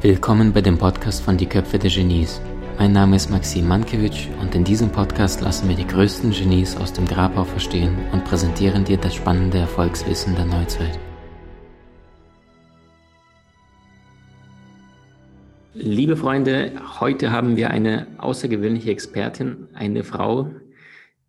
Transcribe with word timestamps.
Willkommen 0.00 0.54
bei 0.54 0.62
dem 0.62 0.78
Podcast 0.78 1.22
von 1.22 1.36
Die 1.36 1.44
Köpfe 1.44 1.78
der 1.78 1.90
Genies. 1.90 2.40
Mein 2.78 2.92
Name 2.92 3.16
ist 3.16 3.30
Maxim 3.30 3.68
Mankewitsch 3.68 4.28
und 4.40 4.54
in 4.54 4.64
diesem 4.64 4.88
Podcast 4.88 5.42
lassen 5.42 5.68
wir 5.68 5.76
die 5.76 5.86
größten 5.86 6.30
Genies 6.30 6.78
aus 6.78 6.94
dem 6.94 7.04
Grabau 7.04 7.44
verstehen 7.44 7.94
und 8.12 8.24
präsentieren 8.24 8.84
dir 8.84 8.96
das 8.96 9.14
spannende 9.14 9.58
Erfolgswissen 9.58 10.34
der 10.34 10.46
Neuzeit. 10.46 10.98
Liebe 15.74 16.16
Freunde, 16.16 16.72
heute 17.00 17.32
haben 17.32 17.56
wir 17.56 17.68
eine 17.70 18.06
außergewöhnliche 18.16 18.90
Expertin, 18.90 19.68
eine 19.74 20.04
Frau, 20.04 20.50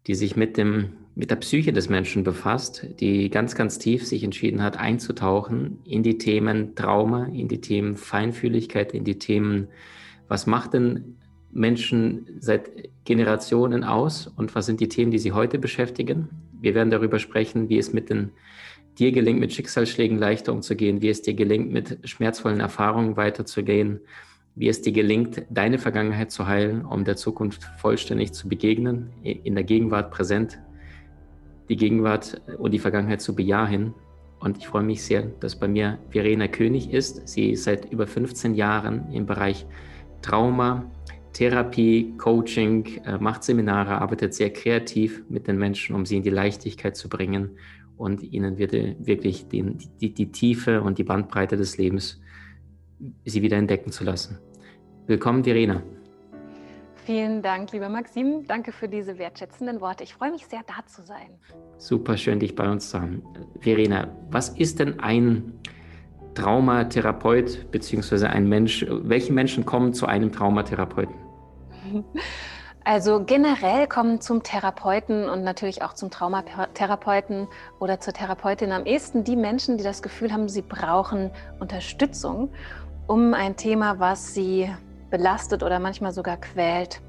die 0.08 0.16
sich 0.16 0.38
mit, 0.38 0.56
dem, 0.56 1.03
mit 1.16 1.30
der 1.30 1.36
Psyche 1.36 1.74
des 1.74 1.90
Menschen 1.90 2.24
befasst, 2.24 2.88
die 3.00 3.30
ganz, 3.30 3.56
ganz 3.56 3.78
tief 3.78 4.06
sich 4.06 4.24
entschieden 4.24 4.64
hat, 4.64 4.78
einzutauchen 4.78 5.80
in 5.86 6.02
die 6.02 6.18
Themen 6.18 6.76
Trauma, 6.76 7.26
in 7.26 7.48
die 7.48 7.62
Themen 7.62 7.98
Feinfühligkeit, 7.98 8.94
in 8.94 9.04
die 9.04 9.20
Themen, 9.20 9.68
was 10.28 10.48
macht 10.48 10.74
denn 10.74 11.18
Menschen 11.52 12.26
seit 12.40 12.72
Generationen 13.06 13.84
aus 13.84 14.26
und 14.26 14.56
was 14.56 14.66
sind 14.66 14.80
die 14.80 14.88
Themen, 14.88 15.12
die 15.12 15.20
sie 15.20 15.34
heute 15.34 15.60
beschäftigen. 15.60 16.30
Wir 16.60 16.74
werden 16.74 16.90
darüber 16.90 17.20
sprechen, 17.20 17.70
wie 17.70 17.78
es 17.78 17.94
mit 17.94 18.10
den, 18.10 18.32
dir 18.98 19.12
gelingt, 19.12 19.40
mit 19.40 19.54
Schicksalsschlägen 19.54 20.18
leichter 20.18 20.52
umzugehen, 20.52 21.02
wie 21.04 21.10
es 21.10 21.22
dir 21.22 21.36
gelingt, 21.36 21.72
mit 21.72 22.00
schmerzvollen 22.10 22.60
Erfahrungen 22.60 23.18
weiterzugehen, 23.18 24.00
wie 24.56 24.68
es 24.68 24.82
dir 24.82 24.94
gelingt, 24.94 25.44
deine 25.52 25.78
Vergangenheit 25.78 26.32
zu 26.32 26.48
heilen, 26.48 26.86
um 26.86 27.06
der 27.06 27.18
Zukunft 27.18 27.64
vollständig 27.78 28.34
zu 28.34 28.48
begegnen, 28.48 29.12
in 29.22 29.54
der 29.54 29.64
Gegenwart 29.64 30.10
präsent, 30.10 30.60
die 31.70 31.76
Gegenwart 31.76 32.42
und 32.58 32.72
die 32.72 32.80
Vergangenheit 32.80 33.22
zu 33.22 33.36
bejahen. 33.36 33.94
Und 34.40 34.58
ich 34.58 34.68
freue 34.68 34.84
mich 34.84 35.04
sehr, 35.04 35.24
dass 35.40 35.58
bei 35.58 35.68
mir 35.68 36.00
Verena 36.10 36.48
König 36.48 36.92
ist. 36.92 37.28
Sie 37.28 37.52
ist 37.52 37.64
seit 37.64 37.92
über 37.92 38.08
15 38.08 38.56
Jahren 38.56 39.12
im 39.12 39.26
Bereich 39.26 39.66
Trauma, 40.22 40.92
Therapie, 41.34 42.14
Coaching, 42.18 42.86
äh, 43.06 43.18
macht 43.18 43.44
Seminare, 43.44 44.00
arbeitet 44.00 44.34
sehr 44.34 44.52
kreativ 44.52 45.24
mit 45.30 45.48
den 45.48 45.58
Menschen, 45.58 45.96
um 45.96 46.06
sie 46.06 46.18
in 46.18 46.24
die 46.24 46.30
Leichtigkeit 46.30 46.96
zu 46.96 47.10
bringen 47.10 47.58
und 47.98 48.24
ihnen 48.24 48.58
wirklich 48.58 49.48
die, 49.48 49.78
die, 50.02 50.14
die 50.14 50.32
Tiefe 50.32 50.82
und 50.82 50.98
die 50.98 51.04
Bandbreite 51.04 51.58
des 51.58 51.78
Lebens 51.78 52.22
sie 53.26 53.42
wieder 53.42 53.58
entdecken 53.58 53.92
zu 53.92 54.04
lassen. 54.04 54.40
Willkommen, 55.08 55.44
Verena. 55.44 55.84
Vielen 57.06 57.42
Dank, 57.42 57.74
lieber 57.74 57.90
Maxim. 57.90 58.46
Danke 58.48 58.72
für 58.72 58.88
diese 58.88 59.18
wertschätzenden 59.18 59.82
Worte. 59.82 60.04
Ich 60.04 60.14
freue 60.14 60.32
mich 60.32 60.48
sehr, 60.48 60.62
da 60.66 60.86
zu 60.86 61.02
sein. 61.02 61.38
Super 61.78 62.16
schön, 62.16 62.40
dich 62.40 62.56
bei 62.56 62.70
uns 62.70 62.92
zu 62.92 63.02
haben. 63.02 63.22
Verena, 63.60 64.08
was 64.30 64.50
ist 64.50 64.80
denn 64.80 65.02
ein 65.02 65.60
Traumatherapeut 66.34 67.72
beziehungsweise 67.72 68.30
ein 68.30 68.48
Mensch? 68.48 68.86
Welche 68.90 69.34
Menschen 69.34 69.66
kommen 69.66 69.94
zu 69.94 70.06
einem 70.06 70.32
Traumatherapeuten? 70.32 71.16
Also 72.86 73.24
generell 73.24 73.88
kommen 73.88 74.20
zum 74.20 74.44
Therapeuten 74.44 75.30
und 75.30 75.46
natürlich 75.46 75.84
auch 75.84 75.94
zum 75.94 76.12
Traumatherapeuten 76.12 77.48
oder 77.80 78.02
zur 78.02 78.12
Therapeutin 78.12 78.74
am 78.74 78.86
ehesten 78.86 79.24
die 79.24 79.38
Menschen, 79.38 79.78
die 79.78 79.86
das 79.86 80.02
Gefühl 80.02 80.34
haben, 80.34 80.50
sie 80.50 80.64
brauchen 80.64 81.32
Unterstützung, 81.62 82.50
um 83.08 83.34
ein 83.34 83.56
Thema, 83.56 84.00
was 84.00 84.34
sie 84.34 84.70
belastet 85.14 85.62
oder 85.62 85.78
manchmal 85.78 86.12
sogar 86.12 86.38
quält, 86.38 87.00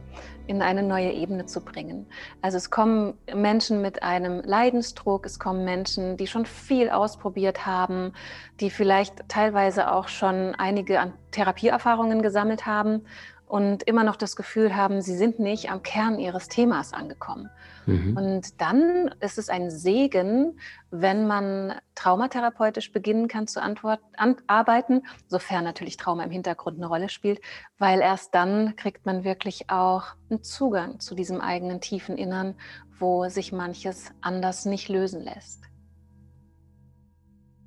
in 0.47 0.61
eine 0.61 0.83
neue 0.83 1.11
Ebene 1.11 1.47
zu 1.47 1.65
bringen. 1.65 2.05
Also 2.43 2.59
es 2.59 2.71
kommen 2.71 3.15
Menschen 3.35 3.81
mit 3.81 4.03
einem 4.03 4.43
Leidensdruck, 4.45 5.25
es 5.25 5.39
kommen 5.39 5.65
Menschen, 5.65 6.19
die 6.19 6.27
schon 6.27 6.45
viel 6.45 6.91
ausprobiert 6.91 7.65
haben, 7.65 8.13
die 8.61 8.69
vielleicht 8.69 9.27
teilweise 9.29 9.91
auch 9.91 10.09
schon 10.09 10.55
einige 10.55 11.15
Therapieerfahrungen 11.31 12.21
gesammelt 12.21 12.67
haben 12.67 13.07
und 13.55 13.85
immer 13.85 14.03
noch 14.03 14.17
das 14.17 14.35
Gefühl 14.35 14.75
haben, 14.75 15.01
sie 15.01 15.17
sind 15.17 15.39
nicht 15.39 15.71
am 15.71 15.85
Kern 15.85 16.19
ihres 16.19 16.49
Themas 16.49 16.93
angekommen. 16.93 17.51
Mhm. 17.87 18.17
Und 18.17 18.61
dann 18.61 19.15
ist 19.21 19.39
es 19.39 19.49
ein 19.49 19.71
Segen, 19.71 20.59
wenn 20.91 21.29
man 21.29 21.75
traumatherapeutisch 21.95 22.91
beginnen 22.91 23.29
kann 23.29 23.47
zu 23.47 23.63
antwort, 23.63 24.01
an, 24.17 24.35
arbeiten, 24.49 25.03
sofern 25.29 25.63
natürlich 25.63 25.97
Trauma 25.97 26.25
im 26.25 26.33
Hintergrund 26.33 26.79
eine 26.79 26.89
Rolle 26.89 27.09
spielt, 27.09 27.41
weil 27.79 28.01
erst 28.01 28.35
dann 28.35 28.75
kriegt 28.75 29.07
man 29.07 29.23
wirklich 29.23 29.71
auch 29.71 30.03
einen 30.31 30.43
Zugang 30.43 30.99
zu 30.99 31.15
diesem 31.15 31.41
eigenen 31.41 31.81
tiefen 31.81 32.19
Innern, 32.19 32.57
wo 32.99 33.29
sich 33.29 33.53
manches 33.53 34.11
anders 34.21 34.65
nicht 34.65 34.89
lösen 34.89 35.23
lässt. 35.23 35.63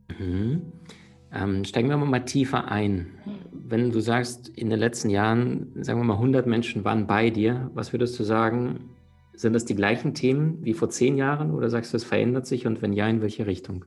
Mhm. 0.10 0.74
Ähm, 1.34 1.66
steigen 1.66 1.90
wir 1.90 1.98
mal 1.98 2.26
tiefer 2.26 2.72
ein. 2.72 3.08
Wenn 3.52 3.92
du 3.92 4.00
sagst, 4.00 4.50
in 4.50 4.70
den 4.70 4.80
letzten 4.80 5.10
Jahren, 5.10 5.72
sagen 5.84 6.00
wir 6.00 6.06
mal, 6.06 6.14
100 6.14 6.48
Menschen 6.48 6.86
waren 6.86 7.06
bei 7.06 7.30
dir, 7.30 7.70
was 7.74 7.92
würdest 7.92 8.18
du 8.20 8.24
sagen, 8.24 8.92
sind 9.34 9.54
das 9.54 9.66
die 9.66 9.76
gleichen 9.76 10.14
Themen 10.14 10.64
wie 10.64 10.74
vor 10.74 10.90
zehn 10.90 11.18
Jahren 11.18 11.54
oder 11.54 11.70
sagst 11.70 11.94
du, 11.94 11.98
es 11.98 12.04
verändert 12.04 12.48
sich 12.48 12.66
und 12.66 12.82
wenn 12.82 12.94
ja, 12.94 13.08
in 13.08 13.22
welche 13.22 13.46
Richtung? 13.46 13.86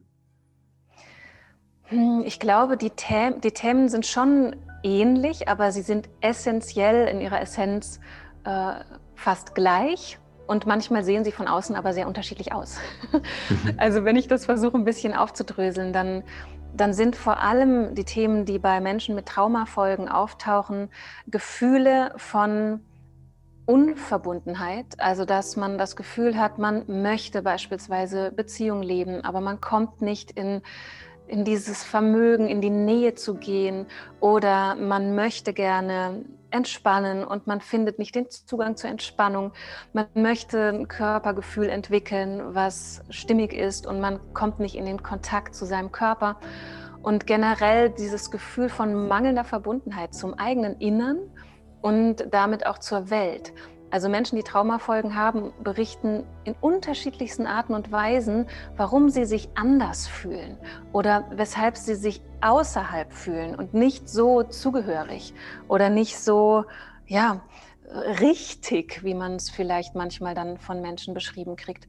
Hm, 1.85 2.23
ich 2.25 2.39
glaube, 2.39 2.77
die, 2.77 2.93
The 2.97 3.41
die 3.43 3.51
Themen 3.51 3.89
sind 3.89 4.07
schon 4.07 4.55
ähnlich, 4.83 5.49
aber 5.49 5.73
sie 5.73 5.83
sind 5.83 6.09
essentiell 6.21 7.09
in 7.09 7.21
ihrer 7.21 7.41
Essenz 7.41 8.01
äh, 8.45 8.75
fast 9.15 9.55
gleich. 9.55 10.19
Und 10.47 10.67
manchmal 10.67 11.05
sehen 11.05 11.25
sie 11.25 11.31
von 11.31 11.47
außen 11.47 11.77
aber 11.77 11.93
sehr 11.93 12.09
unterschiedlich 12.09 12.53
aus. 12.53 12.79
also 13.77 14.05
wenn 14.05 14.17
ich 14.17 14.27
das 14.27 14.47
versuche 14.47 14.77
ein 14.77 14.85
bisschen 14.85 15.15
aufzudröseln, 15.15 15.93
dann 15.93 16.25
dann 16.75 16.93
sind 16.93 17.17
vor 17.17 17.41
allem 17.41 17.95
die 17.95 18.05
Themen, 18.05 18.45
die 18.45 18.59
bei 18.59 18.81
Menschen 18.81 19.15
mit 19.15 19.27
Traumafolgen 19.27 20.09
auftauchen, 20.09 20.89
Gefühle 21.27 22.13
von 22.17 22.81
Unverbundenheit, 23.67 24.87
also 24.99 25.25
dass 25.25 25.57
man 25.57 25.79
das 25.79 25.95
Gefühl 25.95 26.39
hat, 26.39 26.59
man 26.59 27.03
möchte 27.03 27.43
beispielsweise 27.43 28.33
Beziehung 28.33 28.83
leben, 28.83 29.25
aber 29.25 29.41
man 29.41 29.61
kommt 29.61 30.03
nicht 30.03 30.33
in, 30.33 30.63
in 31.31 31.45
dieses 31.45 31.85
Vermögen, 31.85 32.49
in 32.49 32.61
die 32.61 32.71
Nähe 32.71 33.15
zu 33.15 33.35
gehen 33.35 33.87
oder 34.19 34.75
man 34.75 35.15
möchte 35.15 35.53
gerne 35.53 36.25
entspannen 36.51 37.25
und 37.25 37.47
man 37.47 37.61
findet 37.61 38.01
nicht 38.01 38.17
den 38.17 38.29
Zugang 38.29 38.77
zur 38.77 38.91
Entspannung. 38.91 39.53
Man 39.93 40.07
möchte 40.15 40.69
ein 40.69 40.89
Körpergefühl 40.89 41.69
entwickeln, 41.69 42.43
was 42.55 43.03
stimmig 43.11 43.53
ist 43.53 43.87
und 43.87 44.01
man 44.01 44.19
kommt 44.35 44.59
nicht 44.59 44.75
in 44.75 44.87
den 44.87 45.03
Kontakt 45.03 45.55
zu 45.55 45.65
seinem 45.65 45.93
Körper. 45.93 46.41
Und 47.03 47.27
generell 47.27 47.91
dieses 47.91 48.31
Gefühl 48.33 48.69
von 48.69 49.09
mangelnder 49.09 49.45
Verbundenheit 49.45 50.13
zum 50.15 50.35
eigenen 50.35 50.81
Innern 50.81 51.19
und 51.81 52.27
damit 52.31 52.67
auch 52.67 52.79
zur 52.79 53.09
Welt. 53.11 53.53
Also 53.91 54.09
Menschen, 54.09 54.37
die 54.37 54.45
Traumafolgen 54.45 55.17
haben, 55.17 55.53
berichten 55.63 56.25
in 56.45 56.55
unterschiedlichsten 56.61 57.47
Arten 57.47 57.75
und 57.75 57.91
Weisen, 57.91 58.47
warum 58.77 59.11
sie 59.11 59.25
sich 59.25 59.49
anders 59.57 60.07
fühlen 60.07 60.59
oder 60.93 61.27
weshalb 61.33 61.77
sie 61.77 61.97
sich 61.97 62.23
außerhalb 62.41 63.13
fühlen 63.13 63.57
und 63.57 63.75
nicht 63.75 64.09
so 64.09 64.45
zugehörig 64.45 65.35
oder 65.67 65.91
nicht 65.91 66.19
so, 66.19 66.65
ja, 67.07 67.43
richtig, 68.21 69.03
wie 69.03 69.15
man 69.15 69.35
es 69.35 69.51
vielleicht 69.51 69.97
manchmal 69.97 70.35
dann 70.35 70.59
von 70.59 70.81
Menschen 70.81 71.13
beschrieben 71.13 71.57
kriegt. 71.57 71.89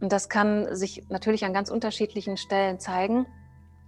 Und 0.00 0.10
das 0.10 0.30
kann 0.30 0.74
sich 0.74 1.04
natürlich 1.10 1.44
an 1.44 1.52
ganz 1.52 1.70
unterschiedlichen 1.70 2.38
Stellen 2.38 2.80
zeigen. 2.80 3.26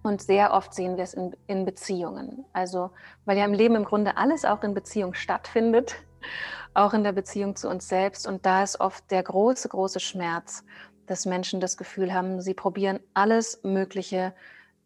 Und 0.03 0.21
sehr 0.21 0.53
oft 0.53 0.75
sehen 0.75 0.97
wir 0.97 1.05
es 1.05 1.15
in, 1.15 1.35
in 1.47 1.65
Beziehungen. 1.65 2.45
Also, 2.53 2.91
weil 3.25 3.39
ja 3.39 3.47
im 3.47 3.55
Leben 3.55 3.75
im 3.75 3.85
Grunde 3.85 4.19
alles 4.19 4.45
auch 4.45 4.63
in 4.63 4.75
Beziehung 4.75 5.15
stattfindet 5.15 5.97
auch 6.75 6.93
in 6.93 7.05
der 7.05 7.13
Beziehung 7.13 7.57
zu 7.57 7.69
uns 7.69 7.89
selbst. 7.89 8.27
Und 8.27 8.45
da 8.45 8.63
ist 8.63 8.81
oft 8.81 9.11
der 9.11 9.23
große, 9.23 9.69
große 9.69 10.01
Schmerz, 10.01 10.65
dass 11.07 11.27
Menschen 11.27 11.61
das 11.61 11.77
Gefühl 11.77 12.13
haben, 12.13 12.41
sie 12.41 12.55
probieren 12.55 13.01
alles 13.15 13.61
Mögliche, 13.63 14.35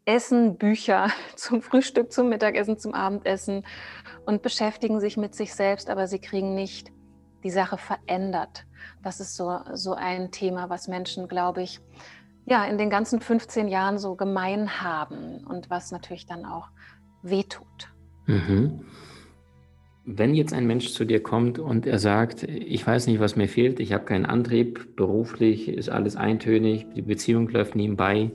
Essen, 0.05 0.57
Bücher 0.57 1.09
zum 1.37 1.63
Frühstück, 1.63 2.13
zum 2.13 2.29
Mittagessen, 2.29 2.79
zum 2.79 2.95
Abendessen 2.95 3.65
und 4.27 4.43
beschäftigen 4.43 5.01
sich 5.01 5.17
mit 5.17 5.35
sich 5.35 5.55
selbst, 5.55 5.91
aber 5.91 6.07
sie 6.07 6.19
kriegen 6.19 6.55
nicht 6.55 6.91
die 7.45 7.51
Sache 7.51 7.79
verändert. 7.79 8.65
Das 9.03 9.21
ist 9.21 9.37
so, 9.37 9.61
so 9.75 9.95
ein 9.95 10.31
Thema, 10.31 10.71
was 10.71 10.89
Menschen, 10.89 11.29
glaube 11.29 11.63
ich, 11.63 11.81
ja, 12.47 12.65
in 12.65 12.79
den 12.79 12.91
ganzen 12.91 13.21
15 13.21 13.69
Jahren 13.69 13.99
so 13.99 14.17
gemein 14.17 14.83
haben 14.83 15.47
und 15.47 15.69
was 15.69 15.93
natürlich 15.93 16.27
dann 16.27 16.47
auch 16.47 16.69
wehtut. 17.23 17.93
Mhm. 18.27 18.87
Wenn 20.11 20.35
jetzt 20.35 20.55
ein 20.55 20.67
Mensch 20.67 20.95
zu 20.95 21.05
dir 21.05 21.23
kommt 21.23 21.59
und 21.59 21.85
er 21.85 21.99
sagt, 21.99 22.43
ich 22.43 22.87
weiß 22.87 23.09
nicht, 23.09 23.21
was 23.21 23.37
mir 23.37 23.47
fehlt, 23.47 23.79
ich 23.79 23.93
habe 23.93 24.07
keinen 24.07 24.25
Antrieb, 24.25 24.97
beruflich 24.97 25.69
ist 25.69 25.91
alles 25.91 26.17
eintönig, 26.17 26.87
die 26.97 27.03
Beziehung 27.03 27.47
läuft 27.51 27.77
nebenbei, 27.77 28.31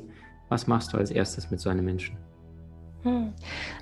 was 0.50 0.68
machst 0.68 0.94
du 0.94 0.98
als 0.98 1.10
erstes 1.10 1.50
mit 1.50 1.60
so 1.60 1.72
einem 1.72 1.84
Menschen? 1.84 2.16
Hm. 3.02 3.34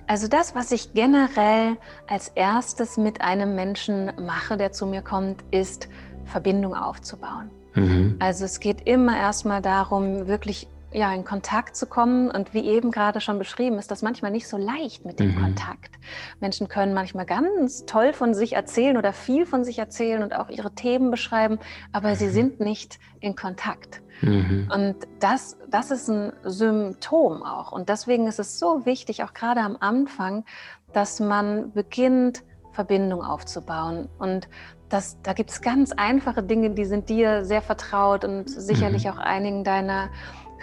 Also 0.08 0.30
das, 0.30 0.56
was 0.56 0.72
ich 0.72 0.94
generell 0.94 1.76
als 2.08 2.30
erstes 2.30 2.96
mit 2.96 3.20
einem 3.20 3.56
Menschen 3.56 4.10
mache, 4.26 4.56
der 4.56 4.72
zu 4.72 4.86
mir 4.86 5.02
kommt, 5.02 5.44
ist 5.52 5.90
Verbindung 6.24 6.74
aufzubauen. 6.74 7.52
Mhm. 7.76 8.16
Also 8.20 8.46
es 8.46 8.62
geht 8.62 8.88
immer 8.88 9.18
erstmal 9.18 9.62
darum, 9.62 10.28
wirklich 10.28 10.68
ja, 10.94 11.14
in 11.14 11.24
Kontakt 11.24 11.76
zu 11.76 11.86
kommen. 11.86 12.30
Und 12.30 12.54
wie 12.54 12.66
eben 12.66 12.92
gerade 12.92 13.22
schon 13.22 13.40
beschrieben, 13.40 13.78
ist 13.78 13.92
das 13.92 14.02
manchmal 14.02 14.32
nicht 14.32 14.48
so 14.48 14.58
leicht 14.58 15.06
mit 15.06 15.20
dem 15.20 15.36
mhm. 15.36 15.42
Kontakt. 15.42 15.92
Menschen 16.40 16.68
können 16.68 16.94
manchmal 16.94 17.26
ganz 17.26 17.86
toll 17.86 18.14
von 18.14 18.34
sich 18.34 18.54
erzählen 18.54 18.98
oder 18.98 19.14
viel 19.14 19.46
von 19.46 19.64
sich 19.64 19.80
erzählen 19.80 20.24
und 20.24 20.36
auch 20.36 20.50
ihre 20.50 20.74
Themen 20.74 21.12
beschreiben, 21.12 21.60
aber 21.92 22.16
sie 22.16 22.28
mhm. 22.28 22.32
sind 22.32 22.60
nicht 22.60 23.00
in 23.20 23.36
Kontakt. 23.36 24.02
Mhm. 24.22 24.70
Und 24.74 24.96
das, 25.20 25.58
das 25.70 25.92
ist 25.92 26.10
ein 26.10 26.34
Symptom 26.44 27.44
auch. 27.44 27.72
Und 27.72 27.90
deswegen 27.90 28.28
ist 28.28 28.40
es 28.40 28.60
so 28.60 28.86
wichtig, 28.86 29.24
auch 29.24 29.34
gerade 29.34 29.62
am 29.62 29.78
Anfang, 29.80 30.46
dass 30.94 31.20
man 31.20 31.72
beginnt, 31.72 32.44
Verbindung 32.74 33.24
aufzubauen. 33.24 34.08
Und 34.18 34.48
das, 34.90 35.18
da 35.24 35.34
gibt 35.34 35.50
es 35.50 35.62
ganz 35.62 35.92
einfache 35.92 36.44
Dinge, 36.44 36.72
die 36.72 36.86
sind 36.86 37.10
dir 37.10 37.46
sehr 37.46 37.62
vertraut 37.62 38.26
und 38.26 38.50
sicherlich 38.50 39.06
mhm. 39.06 39.12
auch 39.12 39.18
einigen 39.18 39.64
deiner 39.64 40.10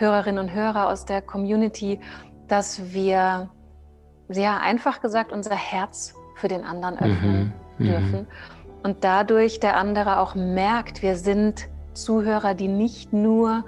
Hörerinnen 0.00 0.38
und 0.38 0.54
Hörer 0.54 0.88
aus 0.88 1.04
der 1.04 1.22
Community, 1.22 2.00
dass 2.46 2.92
wir 2.92 3.50
sehr 4.28 4.60
einfach 4.60 5.00
gesagt 5.00 5.32
unser 5.32 5.54
Herz 5.54 6.14
für 6.36 6.48
den 6.48 6.64
anderen 6.64 6.98
öffnen 6.98 7.52
mhm. 7.78 7.84
dürfen. 7.84 8.26
Und 8.82 9.04
dadurch 9.04 9.60
der 9.60 9.76
andere 9.76 10.20
auch 10.20 10.34
merkt, 10.34 11.02
wir 11.02 11.16
sind 11.16 11.68
Zuhörer, 11.94 12.54
die 12.54 12.68
nicht 12.68 13.12
nur 13.12 13.64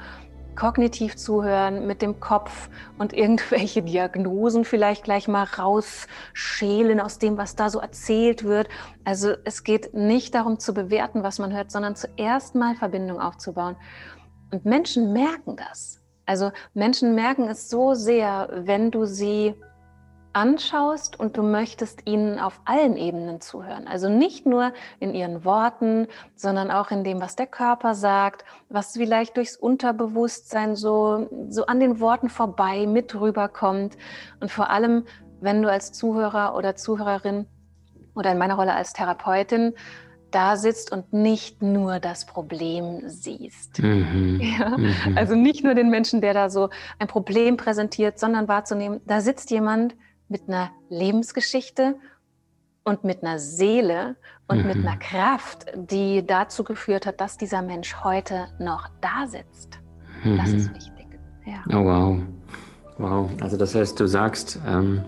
kognitiv 0.57 1.17
zuhören 1.17 1.87
mit 1.87 2.03
dem 2.03 2.21
Kopf 2.21 2.69
und 2.99 3.13
irgendwelche 3.13 3.83
Diagnosen 3.83 4.65
vielleicht 4.65 5.05
gleich 5.05 5.27
mal 5.27 5.45
rausschälen 5.45 7.01
aus 7.01 7.19
dem, 7.19 7.39
was 7.39 7.57
da 7.57 7.71
so 7.71 7.81
erzählt 7.81 8.45
wird. 8.45 8.69
Also 9.05 9.35
es 9.45 9.65
geht 9.65 9.95
nicht 9.95 10.35
darum 10.35 10.59
zu 10.59 10.75
bewerten, 10.75 11.23
was 11.23 11.39
man 11.39 11.53
hört, 11.53 11.71
sondern 11.71 11.97
zuerst 11.97 12.55
mal 12.55 12.75
Verbindung 12.75 13.21
aufzubauen. 13.21 13.77
Und 14.53 14.65
Menschen 14.65 15.13
merken 15.13 15.57
das. 15.57 16.00
Also 16.31 16.53
Menschen 16.75 17.17
merken 17.17 17.49
es 17.49 17.69
so 17.69 17.95
sehr, 17.95 18.49
wenn 18.53 18.93
du 18.93 19.05
sie 19.05 19.57
anschaust 20.33 21.19
und 21.19 21.37
du 21.37 21.43
möchtest 21.43 22.07
ihnen 22.07 22.39
auf 22.39 22.61
allen 22.67 22.97
Ebenen 22.97 23.41
zuhören. 23.41 23.89
Also 23.89 24.09
nicht 24.09 24.47
nur 24.47 24.73
in 25.01 25.13
ihren 25.13 25.45
Worten, 25.45 26.07
sondern 26.37 26.71
auch 26.71 26.93
in 26.93 27.03
dem, 27.03 27.21
was 27.21 27.35
der 27.35 27.49
Körper 27.49 27.97
sagt, 27.97 28.45
was 28.69 28.93
vielleicht 28.93 29.39
durchs 29.39 29.57
Unterbewusstsein 29.57 30.77
so, 30.77 31.29
so 31.49 31.67
an 31.67 31.81
den 31.81 31.99
Worten 31.99 32.29
vorbei 32.29 32.87
mit 32.87 33.13
rüberkommt. 33.21 33.99
Und 34.39 34.53
vor 34.53 34.71
allem, 34.71 35.07
wenn 35.41 35.63
du 35.63 35.69
als 35.69 35.91
Zuhörer 35.91 36.55
oder 36.55 36.77
Zuhörerin 36.77 37.47
oder 38.15 38.31
in 38.31 38.39
meiner 38.39 38.55
Rolle 38.55 38.75
als 38.75 38.93
Therapeutin 38.93 39.75
da 40.35 40.57
sitzt 40.57 40.93
und 40.93 41.13
nicht 41.13 41.63
nur 41.63 42.01
das 42.01 42.27
Problem 42.27 43.03
siehst. 43.07 43.83
Mhm. 43.83 44.41
Ja? 44.59 44.77
Mhm. 44.77 45.17
Also 45.17 45.35
nicht 45.35 45.65
nur 45.65 45.75
den 45.75 45.91
Menschen, 45.91 46.21
der 46.21 46.35
da 46.35 46.51
so 46.51 46.71
ein 46.99 47.09
Problem 47.09 47.57
präsentiert, 47.57 48.19
sondern 48.19 48.49
wahrzunehmen, 48.49 49.01
da 49.07 49.21
sitzt 49.21 49.51
jemand 49.51 49.95
mit 50.29 50.49
einer 50.49 50.71
Lebensgeschichte 50.89 51.97
und 52.85 53.05
mit 53.05 53.23
einer 53.23 53.39
Seele 53.39 54.17
und 54.49 54.63
mhm. 54.63 54.67
mit 54.67 54.77
einer 54.77 54.97
Kraft, 54.97 55.67
die 55.75 56.27
dazu 56.27 56.65
geführt 56.65 57.07
hat, 57.07 57.21
dass 57.21 57.37
dieser 57.37 57.63
Mensch 57.63 57.97
heute 58.03 58.49
noch 58.59 58.89
da 59.01 59.27
sitzt. 59.27 59.79
Das 60.25 60.51
ist 60.51 60.71
mhm. 60.71 60.75
wichtig. 60.75 61.07
Ja. 61.47 61.65
Oh 61.69 61.85
wow. 61.85 62.19
Wow. 62.99 63.31
Also 63.41 63.57
das 63.57 63.75
heißt, 63.75 63.99
du 63.99 64.07
sagst 64.07 64.61
ähm, 64.67 65.05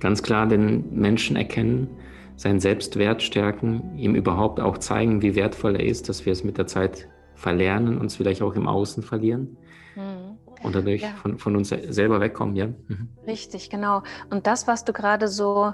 ganz 0.00 0.22
klar 0.22 0.46
den 0.46 0.92
Menschen 0.94 1.36
erkennen, 1.36 1.88
seinen 2.36 2.60
Selbstwert 2.60 3.22
stärken, 3.22 3.96
ihm 3.96 4.14
überhaupt 4.14 4.60
auch 4.60 4.78
zeigen, 4.78 5.22
wie 5.22 5.34
wertvoll 5.34 5.76
er 5.76 5.84
ist, 5.84 6.08
dass 6.08 6.26
wir 6.26 6.32
es 6.32 6.44
mit 6.44 6.58
der 6.58 6.66
Zeit 6.66 7.08
verlernen, 7.34 7.98
uns 7.98 8.16
vielleicht 8.16 8.42
auch 8.42 8.54
im 8.54 8.68
Außen 8.68 9.02
verlieren 9.02 9.56
mhm. 9.94 10.38
und 10.62 10.74
dadurch 10.74 11.02
ja. 11.02 11.08
von, 11.20 11.38
von, 11.38 11.56
uns 11.56 11.68
selber 11.68 12.20
wegkommen, 12.20 12.56
ja. 12.56 12.66
Mhm. 12.66 13.08
Richtig, 13.26 13.70
genau. 13.70 14.02
Und 14.30 14.46
das, 14.46 14.66
was 14.66 14.84
du 14.84 14.92
gerade 14.92 15.28
so 15.28 15.72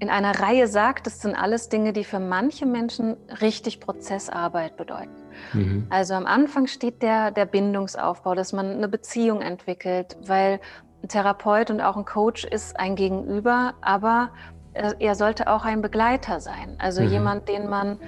in 0.00 0.10
einer 0.10 0.40
Reihe 0.40 0.66
sagtest, 0.66 1.22
sind 1.22 1.34
alles 1.34 1.68
Dinge, 1.68 1.92
die 1.92 2.04
für 2.04 2.18
manche 2.18 2.66
Menschen 2.66 3.16
richtig 3.40 3.80
Prozessarbeit 3.80 4.76
bedeuten. 4.76 5.14
Mhm. 5.52 5.86
Also 5.88 6.14
am 6.14 6.26
Anfang 6.26 6.66
steht 6.66 7.02
der, 7.02 7.30
der 7.30 7.46
Bindungsaufbau, 7.46 8.34
dass 8.34 8.52
man 8.52 8.66
eine 8.66 8.88
Beziehung 8.88 9.40
entwickelt, 9.40 10.16
weil 10.26 10.60
ein 11.02 11.08
Therapeut 11.08 11.70
und 11.70 11.80
auch 11.80 11.96
ein 11.96 12.04
Coach 12.04 12.44
ist 12.44 12.78
ein 12.78 12.96
Gegenüber, 12.96 13.74
aber 13.80 14.30
er 14.74 15.14
sollte 15.14 15.48
auch 15.48 15.64
ein 15.64 15.82
Begleiter 15.82 16.40
sein, 16.40 16.76
also 16.78 17.02
mhm. 17.02 17.08
jemand, 17.08 17.48
den 17.48 17.68
man 17.68 17.98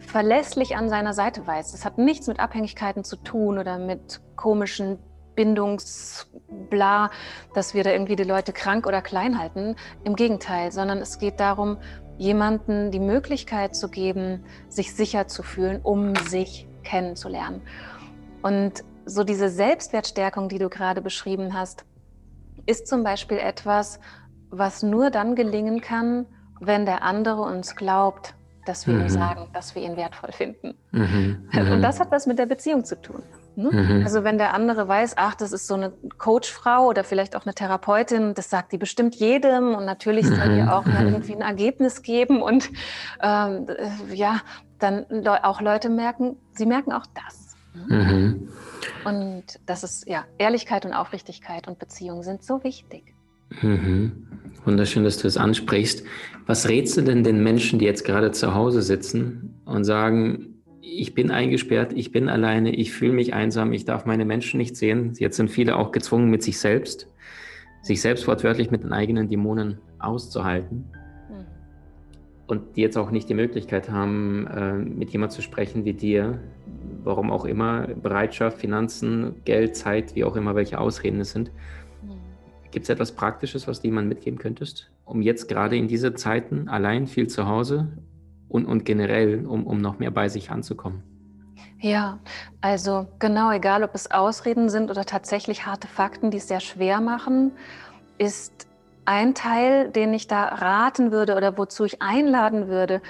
verlässlich 0.00 0.76
an 0.76 0.88
seiner 0.88 1.12
Seite 1.12 1.46
weiß. 1.46 1.72
Das 1.72 1.84
hat 1.84 1.98
nichts 1.98 2.26
mit 2.26 2.40
Abhängigkeiten 2.40 3.04
zu 3.04 3.16
tun 3.16 3.58
oder 3.58 3.78
mit 3.78 4.20
komischen 4.36 4.98
Bindungsbla, 5.34 7.10
dass 7.54 7.74
wir 7.74 7.84
da 7.84 7.90
irgendwie 7.90 8.16
die 8.16 8.24
Leute 8.24 8.52
krank 8.52 8.86
oder 8.86 9.02
klein 9.02 9.38
halten. 9.38 9.76
Im 10.04 10.16
Gegenteil, 10.16 10.72
sondern 10.72 10.98
es 10.98 11.18
geht 11.18 11.40
darum, 11.40 11.78
jemanden 12.18 12.90
die 12.90 13.00
Möglichkeit 13.00 13.76
zu 13.76 13.88
geben, 13.88 14.44
sich 14.68 14.94
sicher 14.94 15.28
zu 15.28 15.42
fühlen, 15.42 15.80
um 15.82 16.14
sich 16.16 16.66
kennenzulernen. 16.82 17.60
Und 18.42 18.84
so 19.04 19.22
diese 19.22 19.48
Selbstwertstärkung, 19.50 20.48
die 20.48 20.58
du 20.58 20.68
gerade 20.68 21.02
beschrieben 21.02 21.52
hast, 21.54 21.84
ist 22.64 22.88
zum 22.88 23.04
Beispiel 23.04 23.38
etwas, 23.38 24.00
was 24.50 24.82
nur 24.82 25.10
dann 25.10 25.34
gelingen 25.34 25.80
kann, 25.80 26.26
wenn 26.60 26.86
der 26.86 27.02
andere 27.02 27.42
uns 27.42 27.76
glaubt, 27.76 28.34
dass 28.64 28.86
wir 28.86 28.94
mhm. 28.94 29.02
ihm 29.02 29.08
sagen, 29.08 29.48
dass 29.52 29.74
wir 29.74 29.82
ihn 29.82 29.96
wertvoll 29.96 30.32
finden. 30.32 30.74
Mhm. 30.90 31.48
Und 31.54 31.78
mhm. 31.78 31.82
das 31.82 32.00
hat 32.00 32.10
was 32.10 32.26
mit 32.26 32.38
der 32.38 32.46
Beziehung 32.46 32.84
zu 32.84 33.00
tun. 33.00 33.22
Ne? 33.54 33.70
Mhm. 33.70 34.02
Also 34.04 34.22
wenn 34.22 34.36
der 34.36 34.52
andere 34.52 34.86
weiß, 34.86 35.14
ach, 35.16 35.34
das 35.34 35.52
ist 35.52 35.66
so 35.66 35.74
eine 35.74 35.92
Coachfrau 36.18 36.86
oder 36.86 37.04
vielleicht 37.04 37.34
auch 37.36 37.46
eine 37.46 37.54
Therapeutin, 37.54 38.34
das 38.34 38.50
sagt 38.50 38.72
die 38.72 38.78
bestimmt 38.78 39.14
jedem 39.14 39.74
und 39.74 39.86
natürlich 39.86 40.26
soll 40.26 40.50
ihr 40.56 40.64
mhm. 40.64 40.68
auch 40.68 40.84
mal 40.84 41.06
irgendwie 41.06 41.34
ein 41.34 41.40
Ergebnis 41.40 42.02
geben 42.02 42.42
und 42.42 42.70
ähm, 43.22 43.66
ja, 44.12 44.40
dann 44.78 45.06
auch 45.42 45.62
Leute 45.62 45.88
merken, 45.88 46.36
sie 46.52 46.66
merken 46.66 46.92
auch 46.92 47.06
das. 47.14 47.56
Ne? 47.74 47.96
Mhm. 47.96 48.48
Und 49.06 49.44
das 49.64 49.84
ist 49.84 50.06
ja 50.06 50.24
Ehrlichkeit 50.36 50.84
und 50.84 50.92
Aufrichtigkeit 50.92 51.66
und 51.66 51.78
Beziehung 51.78 52.22
sind 52.22 52.44
so 52.44 52.62
wichtig. 52.62 53.15
Mhm. 53.62 54.26
Wunderschön, 54.64 55.04
dass 55.04 55.18
du 55.18 55.28
es 55.28 55.36
ansprichst. 55.36 56.04
Was 56.46 56.68
rätst 56.68 56.96
du 56.96 57.02
denn 57.02 57.24
den 57.24 57.42
Menschen, 57.42 57.78
die 57.78 57.84
jetzt 57.84 58.04
gerade 58.04 58.32
zu 58.32 58.54
Hause 58.54 58.82
sitzen 58.82 59.60
und 59.64 59.84
sagen, 59.84 60.56
ich 60.80 61.14
bin 61.14 61.30
eingesperrt, 61.30 61.92
ich 61.94 62.12
bin 62.12 62.28
alleine, 62.28 62.74
ich 62.74 62.92
fühle 62.92 63.12
mich 63.12 63.34
einsam, 63.34 63.72
ich 63.72 63.84
darf 63.84 64.06
meine 64.06 64.24
Menschen 64.24 64.58
nicht 64.58 64.76
sehen. 64.76 65.12
Jetzt 65.18 65.36
sind 65.36 65.50
viele 65.50 65.76
auch 65.76 65.92
gezwungen, 65.92 66.30
mit 66.30 66.42
sich 66.42 66.58
selbst, 66.58 67.08
sich 67.82 68.00
selbst 68.00 68.26
wortwörtlich 68.26 68.70
mit 68.70 68.82
den 68.82 68.92
eigenen 68.92 69.28
Dämonen 69.28 69.78
auszuhalten. 69.98 70.86
Mhm. 71.28 71.44
Und 72.46 72.76
die 72.76 72.82
jetzt 72.82 72.96
auch 72.96 73.10
nicht 73.10 73.28
die 73.28 73.34
Möglichkeit 73.34 73.90
haben, 73.90 74.46
äh, 74.46 74.72
mit 74.74 75.10
jemand 75.10 75.32
zu 75.32 75.42
sprechen 75.42 75.84
wie 75.84 75.94
dir, 75.94 76.40
warum 77.02 77.30
auch 77.30 77.44
immer, 77.44 77.88
Bereitschaft, 77.88 78.58
Finanzen, 78.58 79.34
Geld, 79.44 79.76
Zeit, 79.76 80.14
wie 80.14 80.24
auch 80.24 80.36
immer, 80.36 80.54
welche 80.54 80.78
Ausreden 80.78 81.20
es 81.20 81.32
sind. 81.32 81.50
Gibt 82.70 82.84
es 82.84 82.90
etwas 82.90 83.12
Praktisches, 83.12 83.66
was 83.66 83.80
du 83.80 83.88
jemandem 83.88 84.10
mitgeben 84.10 84.38
könntest, 84.38 84.90
um 85.04 85.22
jetzt 85.22 85.48
gerade 85.48 85.76
in 85.76 85.88
diese 85.88 86.14
Zeiten 86.14 86.68
allein 86.68 87.06
viel 87.06 87.28
zu 87.28 87.46
Hause 87.46 87.88
und, 88.48 88.66
und 88.66 88.84
generell, 88.84 89.46
um, 89.46 89.66
um 89.66 89.80
noch 89.80 89.98
mehr 89.98 90.10
bei 90.10 90.28
sich 90.28 90.50
anzukommen? 90.50 91.02
Ja, 91.78 92.18
also 92.60 93.06
genau, 93.18 93.50
egal 93.52 93.84
ob 93.84 93.94
es 93.94 94.10
Ausreden 94.10 94.68
sind 94.68 94.90
oder 94.90 95.04
tatsächlich 95.04 95.66
harte 95.66 95.88
Fakten, 95.88 96.30
die 96.30 96.38
es 96.38 96.48
sehr 96.48 96.60
schwer 96.60 97.00
machen, 97.00 97.52
ist 98.18 98.66
ein 99.04 99.34
Teil, 99.34 99.90
den 99.90 100.12
ich 100.14 100.26
da 100.26 100.44
raten 100.44 101.12
würde 101.12 101.36
oder 101.36 101.56
wozu 101.58 101.84
ich 101.84 102.02
einladen 102.02 102.68
würde, 102.68 103.02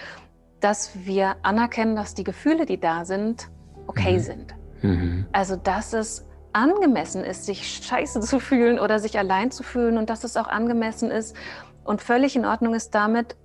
dass 0.60 1.06
wir 1.06 1.36
anerkennen, 1.42 1.96
dass 1.96 2.14
die 2.14 2.24
Gefühle, 2.24 2.66
die 2.66 2.78
da 2.78 3.04
sind, 3.04 3.48
okay 3.86 4.14
mhm. 4.14 4.20
sind. 4.20 4.54
Mhm. 4.82 5.26
Also 5.32 5.56
dass 5.56 5.92
es 5.92 6.26
angemessen 6.56 7.22
ist, 7.22 7.44
sich 7.44 7.84
scheiße 7.84 8.20
zu 8.20 8.40
fühlen 8.40 8.78
oder 8.78 8.98
sich 8.98 9.18
allein 9.18 9.50
zu 9.50 9.62
fühlen 9.62 9.98
und 9.98 10.08
dass 10.08 10.24
es 10.24 10.36
auch 10.36 10.48
angemessen 10.48 11.10
ist 11.10 11.36
und 11.84 12.00
völlig 12.00 12.34
in 12.34 12.46
Ordnung 12.46 12.74
ist, 12.74 12.94
damit 12.94 13.36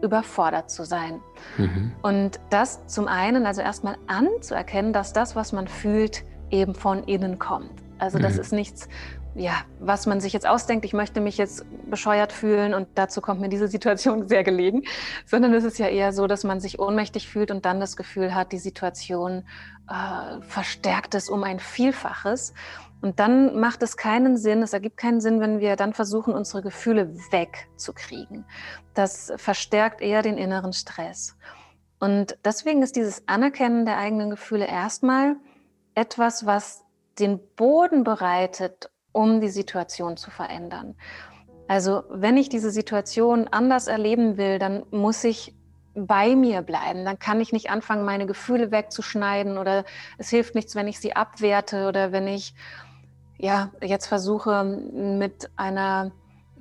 überfordert 0.00 0.70
zu 0.70 0.84
sein. 0.84 1.20
Mhm. 1.58 1.92
Und 2.02 2.40
das 2.50 2.86
zum 2.86 3.08
einen, 3.08 3.46
also 3.46 3.62
erstmal 3.62 3.96
anzuerkennen, 4.06 4.92
dass 4.92 5.12
das, 5.12 5.34
was 5.34 5.52
man 5.52 5.66
fühlt, 5.66 6.24
eben 6.50 6.74
von 6.74 7.04
innen 7.04 7.38
kommt. 7.38 7.82
Also 7.98 8.18
das 8.18 8.34
mhm. 8.34 8.40
ist 8.40 8.52
nichts, 8.52 8.88
ja, 9.34 9.62
was 9.80 10.06
man 10.06 10.20
sich 10.20 10.32
jetzt 10.32 10.46
ausdenkt, 10.46 10.84
ich 10.84 10.92
möchte 10.92 11.20
mich 11.20 11.38
jetzt 11.38 11.64
bescheuert 11.88 12.32
fühlen 12.32 12.74
und 12.74 12.88
dazu 12.94 13.20
kommt 13.20 13.40
mir 13.40 13.48
diese 13.48 13.68
Situation 13.68 14.28
sehr 14.28 14.44
gelegen, 14.44 14.82
sondern 15.26 15.54
es 15.54 15.64
ist 15.64 15.78
ja 15.78 15.88
eher 15.88 16.12
so, 16.12 16.26
dass 16.26 16.44
man 16.44 16.60
sich 16.60 16.78
ohnmächtig 16.78 17.28
fühlt 17.28 17.50
und 17.50 17.64
dann 17.64 17.80
das 17.80 17.96
Gefühl 17.96 18.34
hat, 18.34 18.52
die 18.52 18.58
Situation 18.58 19.44
äh, 19.88 20.40
verstärkt 20.42 21.14
es 21.14 21.28
um 21.28 21.44
ein 21.44 21.60
Vielfaches. 21.60 22.52
Und 23.00 23.18
dann 23.18 23.58
macht 23.58 23.82
es 23.82 23.96
keinen 23.96 24.36
Sinn, 24.36 24.62
es 24.62 24.72
ergibt 24.72 24.96
keinen 24.96 25.20
Sinn, 25.20 25.40
wenn 25.40 25.58
wir 25.58 25.74
dann 25.74 25.92
versuchen, 25.92 26.34
unsere 26.34 26.62
Gefühle 26.62 27.12
wegzukriegen. 27.32 28.44
Das 28.94 29.32
verstärkt 29.36 30.00
eher 30.00 30.22
den 30.22 30.38
inneren 30.38 30.72
Stress. 30.72 31.36
Und 31.98 32.38
deswegen 32.44 32.82
ist 32.82 32.94
dieses 32.94 33.26
Anerkennen 33.26 33.86
der 33.86 33.98
eigenen 33.98 34.30
Gefühle 34.30 34.66
erstmal 34.66 35.36
etwas, 35.94 36.46
was 36.46 36.84
den 37.18 37.40
Boden 37.56 38.04
bereitet, 38.04 38.91
um 39.12 39.40
die 39.40 39.48
Situation 39.48 40.16
zu 40.16 40.30
verändern. 40.30 40.94
Also 41.68 42.02
wenn 42.10 42.36
ich 42.36 42.48
diese 42.48 42.70
Situation 42.70 43.48
anders 43.50 43.86
erleben 43.86 44.36
will, 44.36 44.58
dann 44.58 44.84
muss 44.90 45.24
ich 45.24 45.54
bei 45.94 46.34
mir 46.34 46.62
bleiben. 46.62 47.04
Dann 47.04 47.18
kann 47.18 47.40
ich 47.40 47.52
nicht 47.52 47.70
anfangen, 47.70 48.04
meine 48.04 48.26
Gefühle 48.26 48.70
wegzuschneiden 48.70 49.58
oder 49.58 49.84
es 50.18 50.30
hilft 50.30 50.54
nichts, 50.54 50.74
wenn 50.74 50.88
ich 50.88 50.98
sie 50.98 51.14
abwerte 51.14 51.88
oder 51.88 52.12
wenn 52.12 52.26
ich 52.26 52.54
ja 53.38 53.70
jetzt 53.82 54.06
versuche 54.06 54.64
mit 54.64 55.50
einer 55.56 56.12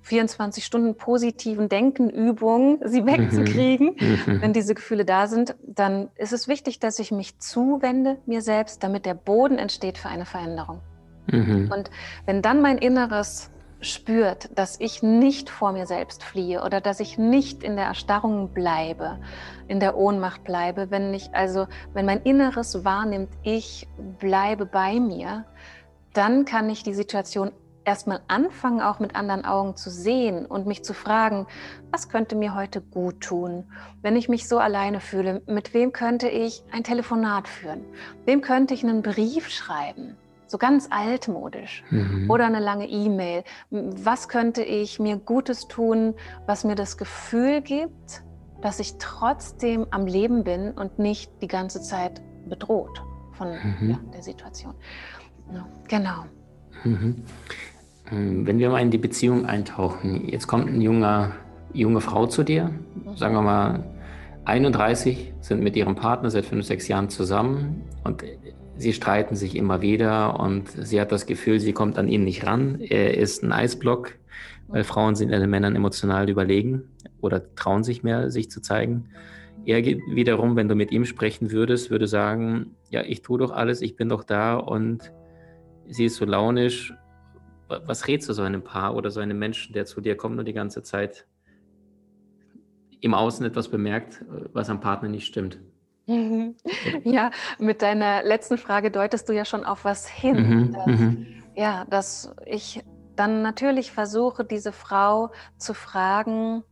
24 0.03 0.65
Stunden 0.65 0.95
positiven 0.95 1.69
Denkenübung 1.69 2.79
sie 2.85 3.01
mhm. 3.01 3.07
wegzukriegen. 3.07 3.95
Mhm. 3.99 4.41
Wenn 4.41 4.53
diese 4.53 4.73
Gefühle 4.73 5.05
da 5.05 5.27
sind, 5.27 5.55
dann 5.63 6.09
ist 6.15 6.33
es 6.33 6.47
wichtig, 6.47 6.79
dass 6.79 6.99
ich 6.99 7.11
mich 7.11 7.39
zuwende 7.39 8.17
mir 8.25 8.41
selbst, 8.41 8.83
damit 8.83 9.05
der 9.05 9.13
Boden 9.13 9.57
entsteht 9.57 9.97
für 9.97 10.09
eine 10.09 10.25
Veränderung. 10.25 10.81
Mhm. 11.31 11.71
Und 11.71 11.89
wenn 12.25 12.41
dann 12.41 12.61
mein 12.61 12.77
Inneres 12.77 13.49
spürt, 13.81 14.49
dass 14.57 14.79
ich 14.79 15.01
nicht 15.01 15.49
vor 15.49 15.71
mir 15.71 15.87
selbst 15.87 16.23
fliehe 16.23 16.63
oder 16.63 16.81
dass 16.81 16.99
ich 16.99 17.17
nicht 17.17 17.63
in 17.63 17.75
der 17.75 17.85
Erstarrung 17.85 18.49
bleibe, 18.53 19.17
in 19.67 19.79
der 19.79 19.97
Ohnmacht 19.97 20.43
bleibe, 20.43 20.91
wenn 20.91 21.13
ich 21.13 21.33
also, 21.33 21.67
wenn 21.93 22.05
mein 22.05 22.21
Inneres 22.21 22.85
wahrnimmt, 22.85 23.29
ich 23.43 23.87
bleibe 24.19 24.65
bei 24.65 24.99
mir, 24.99 25.45
dann 26.13 26.45
kann 26.45 26.69
ich 26.69 26.83
die 26.83 26.93
Situation 26.93 27.51
erstmal 27.83 28.21
anfangen, 28.27 28.81
auch 28.81 28.99
mit 28.99 29.15
anderen 29.15 29.45
Augen 29.45 29.75
zu 29.75 29.89
sehen 29.89 30.45
und 30.45 30.67
mich 30.67 30.83
zu 30.83 30.93
fragen, 30.93 31.47
was 31.89 32.09
könnte 32.09 32.35
mir 32.35 32.53
heute 32.53 32.81
gut 32.81 33.21
tun, 33.21 33.65
wenn 34.01 34.15
ich 34.15 34.29
mich 34.29 34.47
so 34.47 34.59
alleine 34.59 34.99
fühle, 34.99 35.41
mit 35.47 35.73
wem 35.73 35.91
könnte 35.91 36.29
ich 36.29 36.63
ein 36.71 36.83
Telefonat 36.83 37.47
führen, 37.47 37.83
wem 38.25 38.41
könnte 38.41 38.73
ich 38.73 38.83
einen 38.83 39.01
Brief 39.01 39.49
schreiben, 39.49 40.15
so 40.51 40.57
ganz 40.57 40.89
altmodisch 40.91 41.83
mhm. 41.89 42.29
oder 42.29 42.45
eine 42.45 42.59
lange 42.59 42.87
E-Mail. 42.87 43.43
Was 43.69 44.27
könnte 44.27 44.63
ich 44.63 44.99
mir 44.99 45.15
Gutes 45.15 45.69
tun, 45.69 46.13
was 46.45 46.65
mir 46.65 46.75
das 46.75 46.97
Gefühl 46.97 47.61
gibt, 47.61 48.21
dass 48.61 48.79
ich 48.81 48.97
trotzdem 48.99 49.87
am 49.91 50.05
Leben 50.05 50.43
bin 50.43 50.71
und 50.71 50.99
nicht 50.99 51.31
die 51.41 51.47
ganze 51.47 51.81
Zeit 51.81 52.21
bedroht 52.47 53.01
von 53.31 53.47
mhm. 53.47 53.89
ja, 53.91 53.99
der 54.13 54.21
Situation. 54.21 54.73
Ja, 55.53 55.65
genau. 55.87 56.25
Mhm. 56.83 57.23
Ähm, 58.11 58.45
wenn 58.45 58.59
wir 58.59 58.69
mal 58.69 58.81
in 58.81 58.91
die 58.91 58.97
Beziehung 58.97 59.45
eintauchen, 59.45 60.27
jetzt 60.27 60.47
kommt 60.47 60.67
eine 60.67 60.83
junge, 60.83 61.31
junge 61.73 62.01
Frau 62.01 62.27
zu 62.27 62.43
dir, 62.43 62.71
sagen 63.15 63.35
wir 63.35 63.41
mal 63.41 63.85
31, 64.43 65.33
sind 65.39 65.63
mit 65.63 65.77
ihrem 65.77 65.95
Partner 65.95 66.29
seit 66.29 66.45
fünf, 66.45 66.65
sechs 66.65 66.89
Jahren 66.89 67.09
zusammen 67.09 67.83
und 68.03 68.23
sie 68.81 68.93
streiten 68.93 69.35
sich 69.35 69.55
immer 69.55 69.81
wieder 69.81 70.39
und 70.39 70.69
sie 70.69 70.99
hat 70.99 71.11
das 71.11 71.25
Gefühl, 71.25 71.59
sie 71.59 71.73
kommt 71.73 71.97
an 71.97 72.07
ihn 72.07 72.23
nicht 72.23 72.45
ran. 72.45 72.79
Er 72.81 73.17
ist 73.17 73.43
ein 73.43 73.51
Eisblock, 73.51 74.17
weil 74.67 74.83
Frauen 74.83 75.15
sind 75.15 75.29
den 75.29 75.49
Männern 75.49 75.75
emotional 75.75 76.29
überlegen 76.29 76.83
oder 77.21 77.55
trauen 77.55 77.83
sich 77.83 78.03
mehr, 78.03 78.31
sich 78.31 78.49
zu 78.49 78.61
zeigen. 78.61 79.09
Er 79.65 79.83
wiederum, 79.85 80.55
wenn 80.55 80.67
du 80.67 80.75
mit 80.75 80.91
ihm 80.91 81.05
sprechen 81.05 81.51
würdest, 81.51 81.91
würde 81.91 82.07
sagen, 82.07 82.75
ja, 82.89 83.03
ich 83.03 83.21
tue 83.21 83.37
doch 83.37 83.51
alles, 83.51 83.81
ich 83.81 83.95
bin 83.95 84.09
doch 84.09 84.23
da 84.23 84.55
und 84.55 85.13
sie 85.87 86.05
ist 86.05 86.15
so 86.15 86.25
launisch. 86.25 86.93
Was 87.67 88.07
rätst 88.07 88.27
du 88.27 88.33
so 88.33 88.41
einem 88.41 88.63
Paar 88.63 88.95
oder 88.95 89.11
so 89.11 89.19
einem 89.19 89.37
Menschen, 89.37 89.73
der 89.73 89.85
zu 89.85 90.01
dir 90.01 90.17
kommt 90.17 90.39
und 90.39 90.47
die 90.47 90.53
ganze 90.53 90.81
Zeit 90.81 91.27
im 92.99 93.13
Außen 93.13 93.45
etwas 93.45 93.69
bemerkt, 93.69 94.25
was 94.53 94.69
am 94.69 94.79
Partner 94.79 95.09
nicht 95.09 95.27
stimmt? 95.27 95.59
Ja, 97.03 97.31
mit 97.59 97.81
deiner 97.81 98.23
letzten 98.23 98.57
Frage 98.57 98.91
deutest 98.91 99.27
du 99.29 99.33
ja 99.33 99.45
schon 99.45 99.63
auf 99.63 99.85
was 99.85 100.07
hin. 100.07 100.49
Mhm, 100.49 100.73
dass, 100.73 100.85
mhm. 100.85 101.43
ja, 101.55 101.85
dass 101.89 102.33
ich 102.45 102.83
dann 103.15 103.41
natürlich 103.41 103.91
versuche, 103.91 104.43
diese 104.43 104.71
Frau 104.71 105.31
zu 105.57 105.73
fragen, 105.73 106.63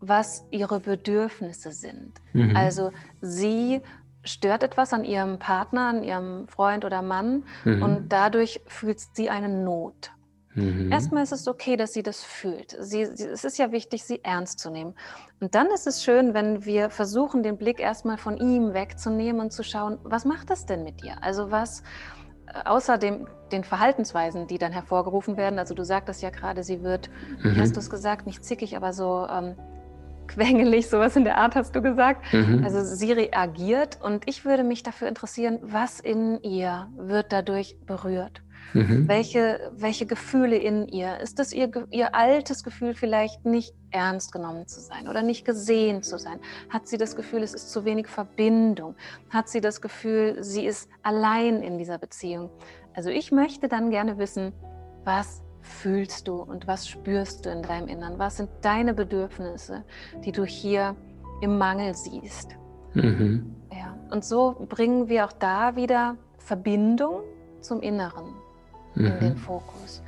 was 0.00 0.44
ihre 0.50 0.80
Bedürfnisse 0.80 1.72
sind. 1.72 2.20
Mhm. 2.32 2.56
Also 2.56 2.90
sie 3.20 3.80
stört 4.24 4.62
etwas 4.62 4.92
an 4.92 5.04
ihrem 5.04 5.38
Partner, 5.38 5.88
an 5.88 6.02
ihrem 6.02 6.48
Freund 6.48 6.84
oder 6.84 7.02
Mann 7.02 7.44
mhm. 7.64 7.82
und 7.82 8.08
dadurch 8.08 8.60
fühlt 8.66 9.00
sie 9.00 9.30
eine 9.30 9.48
Not. 9.48 10.12
Mhm. 10.54 10.92
Erstmal 10.92 11.22
ist 11.22 11.32
es 11.32 11.48
okay, 11.48 11.76
dass 11.76 11.92
sie 11.92 12.02
das 12.02 12.22
fühlt. 12.22 12.76
Sie, 12.78 13.06
sie, 13.06 13.24
es 13.24 13.44
ist 13.44 13.58
ja 13.58 13.72
wichtig, 13.72 14.04
sie 14.04 14.22
ernst 14.22 14.58
zu 14.58 14.70
nehmen. 14.70 14.94
Und 15.40 15.54
dann 15.54 15.68
ist 15.68 15.86
es 15.86 16.04
schön, 16.04 16.34
wenn 16.34 16.64
wir 16.64 16.90
versuchen, 16.90 17.42
den 17.42 17.56
Blick 17.56 17.80
erstmal 17.80 18.18
von 18.18 18.36
ihm 18.36 18.74
wegzunehmen 18.74 19.40
und 19.40 19.52
zu 19.52 19.62
schauen, 19.62 19.98
was 20.02 20.24
macht 20.24 20.50
das 20.50 20.66
denn 20.66 20.84
mit 20.84 21.02
dir? 21.02 21.22
Also 21.22 21.50
was, 21.50 21.82
äh, 22.46 22.68
außer 22.68 22.98
dem, 22.98 23.26
den 23.50 23.64
Verhaltensweisen, 23.64 24.46
die 24.46 24.58
dann 24.58 24.72
hervorgerufen 24.72 25.36
werden, 25.36 25.58
also 25.58 25.74
du 25.74 25.84
sagtest 25.84 26.22
ja 26.22 26.30
gerade, 26.30 26.62
sie 26.62 26.82
wird, 26.82 27.10
mhm. 27.42 27.56
wie 27.56 27.60
hast 27.60 27.76
du 27.76 27.80
es 27.80 27.88
gesagt, 27.88 28.26
nicht 28.26 28.44
zickig, 28.44 28.76
aber 28.76 28.92
so 28.92 29.26
ähm, 29.30 29.56
quengelig, 30.28 30.88
sowas 30.88 31.16
in 31.16 31.24
der 31.24 31.38
Art 31.38 31.54
hast 31.54 31.74
du 31.74 31.82
gesagt. 31.82 32.32
Mhm. 32.32 32.62
Also 32.64 32.82
sie 32.82 33.12
reagiert 33.12 33.98
und 34.02 34.28
ich 34.28 34.44
würde 34.44 34.64
mich 34.64 34.82
dafür 34.82 35.08
interessieren, 35.08 35.58
was 35.62 36.00
in 36.00 36.40
ihr 36.42 36.88
wird 36.96 37.32
dadurch 37.32 37.76
berührt. 37.86 38.42
Mhm. 38.74 39.06
Welche, 39.06 39.70
welche 39.76 40.06
Gefühle 40.06 40.56
in 40.56 40.88
ihr? 40.88 41.18
Ist 41.20 41.38
es 41.40 41.52
ihr, 41.52 41.70
ihr 41.90 42.14
altes 42.14 42.64
Gefühl 42.64 42.94
vielleicht 42.94 43.44
nicht 43.44 43.74
ernst 43.90 44.32
genommen 44.32 44.66
zu 44.66 44.80
sein 44.80 45.08
oder 45.08 45.22
nicht 45.22 45.44
gesehen 45.44 46.02
zu 46.02 46.18
sein? 46.18 46.40
Hat 46.70 46.88
sie 46.88 46.96
das 46.96 47.14
Gefühl, 47.14 47.42
es 47.42 47.54
ist 47.54 47.70
zu 47.70 47.84
wenig 47.84 48.06
Verbindung? 48.06 48.94
Hat 49.30 49.48
sie 49.48 49.60
das 49.60 49.80
Gefühl, 49.80 50.42
sie 50.42 50.64
ist 50.64 50.88
allein 51.02 51.62
in 51.62 51.78
dieser 51.78 51.98
Beziehung? 51.98 52.50
Also 52.94 53.10
ich 53.10 53.32
möchte 53.32 53.68
dann 53.68 53.90
gerne 53.90 54.18
wissen, 54.18 54.52
was 55.04 55.42
fühlst 55.60 56.26
du 56.28 56.36
und 56.36 56.66
was 56.66 56.88
spürst 56.88 57.44
du 57.44 57.50
in 57.50 57.62
deinem 57.62 57.88
Innern? 57.88 58.18
Was 58.18 58.38
sind 58.38 58.50
deine 58.62 58.94
Bedürfnisse, 58.94 59.84
die 60.24 60.32
du 60.32 60.44
hier 60.44 60.96
im 61.40 61.58
Mangel 61.58 61.94
siehst? 61.94 62.56
Mhm. 62.94 63.54
Ja, 63.70 63.96
und 64.10 64.24
so 64.24 64.66
bringen 64.68 65.08
wir 65.08 65.24
auch 65.24 65.32
da 65.32 65.76
wieder 65.76 66.16
Verbindung 66.38 67.22
zum 67.60 67.80
Inneren 67.80 68.41
mhm. 68.94 69.06
in 69.06 69.20
den 69.20 69.36
Fokus. 69.36 70.02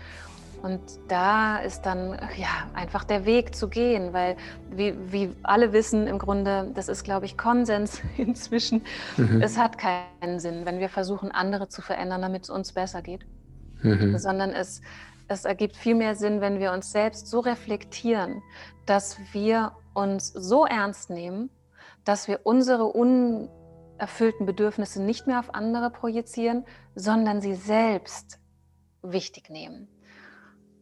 Und 0.64 0.80
da 1.08 1.58
ist 1.58 1.82
dann 1.82 2.18
ja 2.38 2.70
einfach 2.72 3.04
der 3.04 3.26
Weg 3.26 3.54
zu 3.54 3.68
gehen, 3.68 4.14
weil 4.14 4.34
wie, 4.70 4.94
wie 5.12 5.30
alle 5.42 5.74
wissen, 5.74 6.06
im 6.06 6.18
Grunde, 6.18 6.70
das 6.74 6.88
ist, 6.88 7.04
glaube 7.04 7.26
ich, 7.26 7.36
Konsens 7.36 8.00
inzwischen. 8.16 8.80
Mhm. 9.18 9.42
Es 9.42 9.58
hat 9.58 9.76
keinen 9.76 10.40
Sinn, 10.40 10.64
wenn 10.64 10.80
wir 10.80 10.88
versuchen, 10.88 11.30
andere 11.30 11.68
zu 11.68 11.82
verändern, 11.82 12.22
damit 12.22 12.44
es 12.44 12.50
uns 12.50 12.72
besser 12.72 13.02
geht, 13.02 13.26
mhm. 13.82 14.16
sondern 14.16 14.52
es, 14.52 14.80
es 15.28 15.44
ergibt 15.44 15.76
viel 15.76 15.94
mehr 15.94 16.14
Sinn, 16.14 16.40
wenn 16.40 16.58
wir 16.60 16.72
uns 16.72 16.92
selbst 16.92 17.26
so 17.26 17.40
reflektieren, 17.40 18.42
dass 18.86 19.18
wir 19.32 19.72
uns 19.92 20.28
so 20.28 20.64
ernst 20.64 21.10
nehmen, 21.10 21.50
dass 22.06 22.26
wir 22.26 22.40
unsere 22.44 22.84
unerfüllten 22.84 24.46
Bedürfnisse 24.46 25.02
nicht 25.02 25.26
mehr 25.26 25.40
auf 25.40 25.54
andere 25.54 25.90
projizieren, 25.90 26.64
sondern 26.94 27.42
sie 27.42 27.54
selbst 27.54 28.38
wichtig 29.12 29.50
nehmen. 29.50 29.88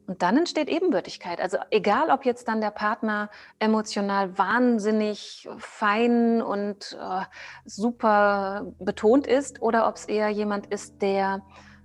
Und 0.06 0.22
dann 0.22 0.36
entsteht 0.36 0.68
Ebenbürtigkeit. 0.68 1.40
Also 1.40 1.58
egal, 1.70 2.10
ob 2.10 2.24
jetzt 2.24 2.48
dann 2.48 2.60
der 2.60 2.72
Partner 2.72 3.30
emotional 3.60 4.36
wahnsinnig 4.36 5.48
fein 5.58 6.42
und 6.42 6.98
äh, 7.00 7.22
super 7.64 8.72
betont 8.80 9.26
ist 9.26 9.62
oder 9.62 9.88
ob 9.88 9.96
es 9.96 10.06
eher 10.06 10.28
jemand 10.28 10.66
ist, 10.66 11.00
der 11.02 11.42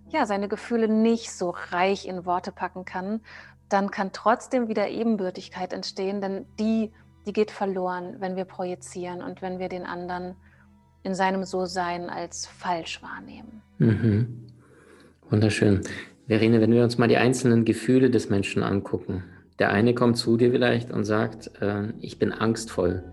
ja 0.10 0.25
seine 0.25 0.48
Gefühle 0.48 0.88
nicht 0.88 1.32
so 1.32 1.53
reich 1.70 2.08
in 2.08 2.25
Worte 2.25 2.51
packen 2.51 2.86
kann, 2.86 3.22
dann 3.70 3.91
kann 3.91 4.12
trotzdem 4.13 4.67
wieder 4.67 4.89
Ebenbürtigkeit 4.89 5.74
entstehen, 5.74 6.22
denn 6.22 6.46
die, 6.60 6.91
die 7.25 7.34
geht 7.34 7.51
verloren, 7.51 8.15
wenn 8.20 8.36
wir 8.36 8.46
projizieren 8.46 9.22
und 9.22 9.41
wenn 9.41 9.60
wir 9.60 9.70
den 9.70 9.86
anderen 9.86 10.36
in 11.03 11.13
seinem 11.13 11.44
So-Sein 11.44 12.10
als 12.10 12.48
falsch 12.48 13.01
wahrnehmen. 13.03 13.62
Mhm. 13.77 14.48
Wunderschön. 15.29 15.82
Verene, 16.27 16.60
wenn 16.60 16.74
wir 16.74 16.84
uns 16.84 16.98
mal 16.98 17.07
die 17.07 17.17
einzelnen 17.17 17.63
Gefühle 17.63 18.10
des 18.10 18.29
Menschen 18.29 18.62
angucken. 18.62 19.24
Der 19.60 19.72
eine 19.72 19.93
kommt 19.93 20.17
zu 20.17 20.38
dir 20.38 20.51
vielleicht 20.51 20.91
und 20.91 21.05
sagt, 21.05 21.51
äh, 21.62 21.93
ich 22.01 22.19
bin 22.19 22.31
angstvoll. 22.31 23.03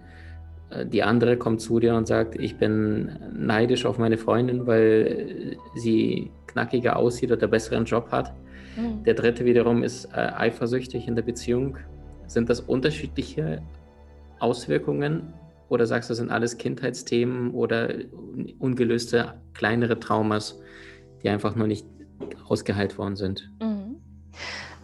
Äh, 0.71 0.87
die 0.87 1.03
andere 1.03 1.37
kommt 1.37 1.61
zu 1.61 1.79
dir 1.81 1.95
und 1.95 2.07
sagt, 2.07 2.35
ich 2.39 2.57
bin 2.57 3.17
neidisch 3.33 3.87
auf 3.87 3.99
meine 3.99 4.19
Freundin, 4.19 4.67
weil 4.67 5.57
sie 5.77 6.31
knackiger 6.49 6.97
aussieht 6.97 7.31
oder 7.31 7.47
besseren 7.47 7.85
Job 7.85 8.11
hat. 8.11 8.35
Mhm. 8.77 9.05
Der 9.05 9.15
dritte 9.15 9.45
wiederum 9.45 9.83
ist 9.83 10.07
äh, 10.07 10.19
eifersüchtig 10.19 11.07
in 11.07 11.15
der 11.15 11.23
Beziehung. 11.23 11.79
Sind 12.27 12.51
das 12.51 12.61
unterschiedliche 12.61 13.63
Auswirkungen 14.41 15.33
oder 15.69 15.87
sagst 15.87 16.11
du, 16.11 16.13
das 16.13 16.19
sind 16.19 16.31
alles 16.31 16.59
Kindheitsthemen 16.59 17.53
oder 17.53 17.95
ungelöste 18.59 19.35
kleinere 19.55 19.99
Traumas, 20.01 20.61
die 21.23 21.29
einfach 21.29 21.55
nur 21.55 21.67
nicht 21.67 21.87
ausgeheilt 22.49 22.99
worden 22.99 23.17
sind? 23.17 23.51
Mhm. 23.61 23.97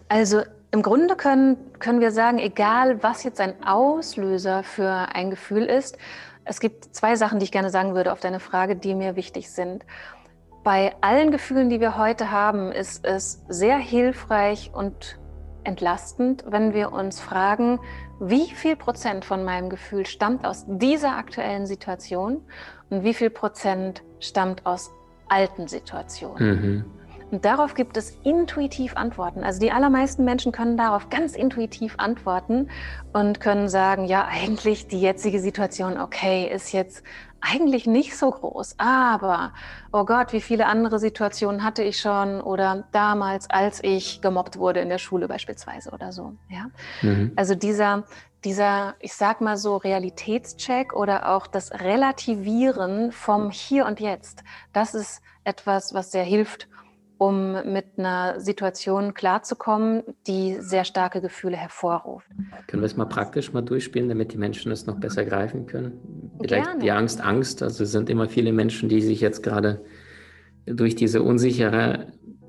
Also 0.09 0.41
im 0.71 0.81
Grunde 0.81 1.15
können, 1.15 1.57
können 1.79 1.99
wir 1.99 2.11
sagen, 2.11 2.39
egal 2.39 3.03
was 3.03 3.23
jetzt 3.23 3.41
ein 3.41 3.61
Auslöser 3.63 4.63
für 4.63 4.89
ein 5.13 5.29
Gefühl 5.29 5.65
ist, 5.65 5.97
es 6.45 6.59
gibt 6.59 6.95
zwei 6.95 7.15
Sachen, 7.15 7.39
die 7.39 7.45
ich 7.45 7.51
gerne 7.51 7.69
sagen 7.69 7.93
würde 7.93 8.11
auf 8.11 8.19
deine 8.19 8.39
Frage, 8.39 8.75
die 8.75 8.95
mir 8.95 9.15
wichtig 9.15 9.51
sind. 9.51 9.85
bei 10.63 10.93
allen 11.01 11.31
Gefühlen, 11.31 11.69
die 11.69 11.79
wir 11.79 11.97
heute 11.97 12.29
haben, 12.29 12.71
ist 12.71 13.03
es 13.03 13.43
sehr 13.49 13.77
hilfreich 13.77 14.71
und 14.73 15.17
entlastend, 15.63 16.43
wenn 16.47 16.73
wir 16.73 16.91
uns 16.91 17.19
fragen, 17.19 17.79
wie 18.19 18.49
viel 18.51 18.75
Prozent 18.75 19.25
von 19.25 19.43
meinem 19.43 19.69
Gefühl 19.69 20.05
stammt 20.05 20.45
aus 20.45 20.65
dieser 20.67 21.17
aktuellen 21.17 21.65
Situation 21.65 22.41
und 22.89 23.03
wie 23.03 23.13
viel 23.13 23.29
Prozent 23.29 24.03
stammt 24.19 24.65
aus 24.65 24.91
alten 25.27 25.67
Situationen. 25.67 26.49
Mhm. 26.49 26.85
Und 27.31 27.45
darauf 27.45 27.73
gibt 27.73 27.95
es 27.95 28.17
intuitiv 28.23 28.97
Antworten. 28.97 29.43
Also 29.43 29.59
die 29.59 29.71
allermeisten 29.71 30.25
Menschen 30.25 30.51
können 30.51 30.75
darauf 30.75 31.09
ganz 31.09 31.35
intuitiv 31.35 31.95
antworten 31.97 32.69
und 33.13 33.39
können 33.39 33.69
sagen, 33.69 34.05
ja, 34.05 34.27
eigentlich 34.27 34.87
die 34.87 34.99
jetzige 34.99 35.39
Situation, 35.39 35.97
okay, 35.97 36.51
ist 36.53 36.73
jetzt 36.73 37.03
eigentlich 37.39 37.87
nicht 37.87 38.15
so 38.15 38.29
groß, 38.29 38.75
aber 38.77 39.53
oh 39.91 40.05
Gott, 40.05 40.31
wie 40.31 40.41
viele 40.41 40.67
andere 40.67 40.99
Situationen 40.99 41.63
hatte 41.63 41.81
ich 41.81 41.99
schon 41.99 42.39
oder 42.39 42.83
damals, 42.91 43.49
als 43.49 43.83
ich 43.83 44.21
gemobbt 44.21 44.57
wurde 44.59 44.79
in 44.79 44.89
der 44.89 44.99
Schule 44.99 45.27
beispielsweise 45.27 45.89
oder 45.89 46.11
so. 46.11 46.33
Ja? 46.49 46.67
Mhm. 47.01 47.31
Also 47.35 47.55
dieser, 47.55 48.03
dieser, 48.43 48.93
ich 48.99 49.13
sag 49.13 49.41
mal 49.41 49.57
so, 49.57 49.77
Realitätscheck 49.77 50.93
oder 50.93 51.29
auch 51.29 51.47
das 51.47 51.71
Relativieren 51.71 53.11
vom 53.11 53.49
Hier 53.49 53.87
und 53.87 53.99
Jetzt, 53.99 54.43
das 54.71 54.93
ist 54.93 55.21
etwas, 55.43 55.95
was 55.95 56.11
sehr 56.11 56.23
hilft, 56.23 56.67
um 57.21 57.51
mit 57.71 57.85
einer 57.97 58.39
Situation 58.39 59.13
klarzukommen, 59.13 60.01
die 60.25 60.57
sehr 60.59 60.83
starke 60.83 61.21
Gefühle 61.21 61.55
hervorruft. 61.55 62.25
Können 62.65 62.81
wir 62.81 62.87
es 62.87 62.97
mal 62.97 63.05
praktisch 63.05 63.53
mal 63.53 63.61
durchspielen, 63.61 64.09
damit 64.09 64.33
die 64.33 64.39
Menschen 64.39 64.71
es 64.71 64.87
noch 64.87 64.99
besser 64.99 65.23
greifen 65.23 65.67
können? 65.67 65.99
Vielleicht 66.41 66.65
Gerne. 66.65 66.81
die 66.81 66.89
Angst, 66.89 67.21
Angst. 67.21 67.61
Also 67.61 67.83
es 67.83 67.91
sind 67.91 68.09
immer 68.09 68.27
viele 68.27 68.51
Menschen, 68.51 68.89
die 68.89 69.03
sich 69.03 69.21
jetzt 69.21 69.43
gerade 69.43 69.85
durch 70.65 70.95
diese 70.95 71.21
unsichere 71.21 72.07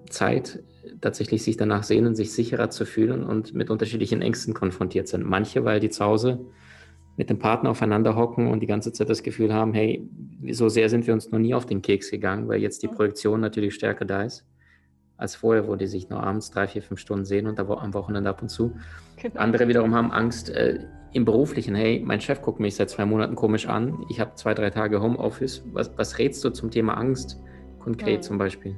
Zeit 0.08 0.62
tatsächlich 1.02 1.42
sich 1.42 1.58
danach 1.58 1.82
sehnen, 1.82 2.14
sich 2.14 2.32
sicherer 2.32 2.70
zu 2.70 2.86
fühlen 2.86 3.24
und 3.24 3.52
mit 3.52 3.68
unterschiedlichen 3.68 4.22
Ängsten 4.22 4.54
konfrontiert 4.54 5.06
sind. 5.06 5.22
Manche, 5.26 5.66
weil 5.66 5.80
die 5.80 5.90
zu 5.90 6.02
Hause 6.02 6.46
mit 7.18 7.28
dem 7.28 7.38
Partner 7.38 7.68
aufeinander 7.68 8.16
hocken 8.16 8.46
und 8.46 8.60
die 8.60 8.66
ganze 8.66 8.90
Zeit 8.90 9.10
das 9.10 9.22
Gefühl 9.22 9.52
haben, 9.52 9.74
hey, 9.74 10.08
so 10.50 10.70
sehr 10.70 10.88
sind 10.88 11.06
wir 11.06 11.12
uns 11.12 11.30
noch 11.30 11.38
nie 11.38 11.52
auf 11.52 11.66
den 11.66 11.82
Keks 11.82 12.10
gegangen, 12.10 12.48
weil 12.48 12.62
jetzt 12.62 12.82
die 12.82 12.88
Projektion 12.88 13.38
natürlich 13.38 13.74
stärker 13.74 14.06
da 14.06 14.22
ist 14.22 14.46
als 15.22 15.36
vorher, 15.36 15.68
wo 15.68 15.76
die 15.76 15.86
sich 15.86 16.10
nur 16.10 16.22
abends 16.22 16.50
drei, 16.50 16.66
vier, 16.66 16.82
fünf 16.82 17.00
Stunden 17.00 17.24
sehen 17.24 17.46
und 17.46 17.58
am 17.58 17.94
Wochenende 17.94 18.28
ab 18.28 18.42
und 18.42 18.48
zu. 18.48 18.74
Genau. 19.16 19.40
Andere 19.40 19.68
wiederum 19.68 19.94
haben 19.94 20.10
Angst 20.10 20.50
äh, 20.50 20.80
im 21.12 21.24
Beruflichen. 21.24 21.74
Hey, 21.74 22.02
mein 22.04 22.20
Chef 22.20 22.42
guckt 22.42 22.58
mich 22.58 22.74
seit 22.74 22.90
zwei 22.90 23.04
Monaten 23.04 23.36
komisch 23.36 23.68
an. 23.68 24.04
Ich 24.10 24.18
habe 24.18 24.34
zwei, 24.34 24.52
drei 24.52 24.70
Tage 24.70 25.00
Homeoffice. 25.00 25.62
Was, 25.72 25.96
was 25.96 26.18
rätst 26.18 26.42
du 26.44 26.50
zum 26.50 26.70
Thema 26.70 26.94
Angst 26.94 27.40
konkret 27.78 28.16
hm. 28.16 28.22
zum 28.22 28.38
Beispiel? 28.38 28.74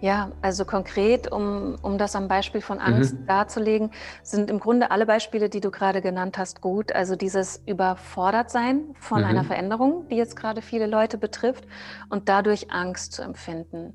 Ja, 0.00 0.32
also 0.42 0.64
konkret, 0.64 1.30
um, 1.30 1.76
um 1.82 1.98
das 1.98 2.16
am 2.16 2.26
Beispiel 2.26 2.60
von 2.60 2.78
Angst 2.78 3.14
mhm. 3.14 3.26
darzulegen, 3.26 3.90
sind 4.22 4.50
im 4.50 4.58
Grunde 4.58 4.90
alle 4.90 5.06
Beispiele, 5.06 5.48
die 5.48 5.60
du 5.60 5.70
gerade 5.70 6.00
genannt 6.00 6.38
hast, 6.38 6.60
gut. 6.60 6.92
Also 6.92 7.14
dieses 7.14 7.62
Überfordertsein 7.66 8.94
von 8.98 9.20
mhm. 9.20 9.26
einer 9.26 9.44
Veränderung, 9.44 10.08
die 10.08 10.16
jetzt 10.16 10.34
gerade 10.34 10.60
viele 10.62 10.86
Leute 10.86 11.18
betrifft 11.18 11.68
und 12.08 12.28
dadurch 12.28 12.72
Angst 12.72 13.12
zu 13.12 13.22
empfinden. 13.22 13.94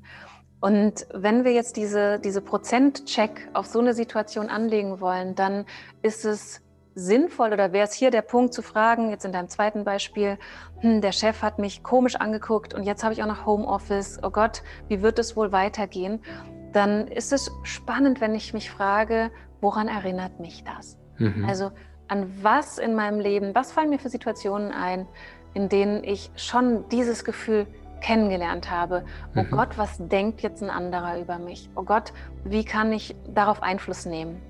Und 0.60 1.06
wenn 1.12 1.44
wir 1.44 1.52
jetzt 1.52 1.76
diese, 1.76 2.18
diese 2.18 2.40
Prozentcheck 2.40 3.48
auf 3.52 3.66
so 3.66 3.78
eine 3.78 3.94
Situation 3.94 4.48
anlegen 4.48 5.00
wollen, 5.00 5.34
dann 5.34 5.66
ist 6.02 6.24
es 6.24 6.62
sinnvoll 6.94 7.52
oder 7.52 7.72
wäre 7.72 7.86
es 7.86 7.92
hier 7.92 8.10
der 8.10 8.22
Punkt 8.22 8.54
zu 8.54 8.62
fragen, 8.62 9.10
jetzt 9.10 9.26
in 9.26 9.32
deinem 9.32 9.48
zweiten 9.48 9.84
Beispiel, 9.84 10.38
hm, 10.80 11.02
der 11.02 11.12
Chef 11.12 11.42
hat 11.42 11.58
mich 11.58 11.82
komisch 11.82 12.16
angeguckt 12.16 12.72
und 12.72 12.84
jetzt 12.84 13.04
habe 13.04 13.12
ich 13.12 13.22
auch 13.22 13.26
noch 13.26 13.44
Homeoffice, 13.44 14.18
oh 14.22 14.30
Gott, 14.30 14.62
wie 14.88 15.02
wird 15.02 15.18
es 15.18 15.36
wohl 15.36 15.52
weitergehen? 15.52 16.20
Dann 16.72 17.06
ist 17.06 17.34
es 17.34 17.50
spannend, 17.64 18.22
wenn 18.22 18.34
ich 18.34 18.54
mich 18.54 18.70
frage, 18.70 19.30
woran 19.60 19.88
erinnert 19.88 20.40
mich 20.40 20.64
das? 20.64 20.98
Mhm. 21.18 21.44
Also 21.46 21.70
an 22.08 22.32
was 22.42 22.78
in 22.78 22.94
meinem 22.94 23.20
Leben, 23.20 23.54
was 23.54 23.72
fallen 23.72 23.90
mir 23.90 23.98
für 23.98 24.08
Situationen 24.08 24.72
ein, 24.72 25.06
in 25.52 25.68
denen 25.68 26.02
ich 26.02 26.30
schon 26.36 26.88
dieses 26.88 27.24
Gefühl 27.24 27.66
kennengelernt 28.06 28.70
habe. 28.70 29.04
Oh 29.34 29.42
mhm. 29.42 29.50
Gott, 29.50 29.76
was 29.76 29.96
denkt 29.98 30.40
jetzt 30.42 30.62
ein 30.62 30.70
anderer 30.70 31.18
über 31.18 31.38
mich? 31.38 31.68
Oh 31.74 31.82
Gott, 31.82 32.12
wie 32.44 32.64
kann 32.64 32.92
ich 32.92 33.16
darauf 33.26 33.62
Einfluss 33.62 34.06
nehmen? 34.06 34.40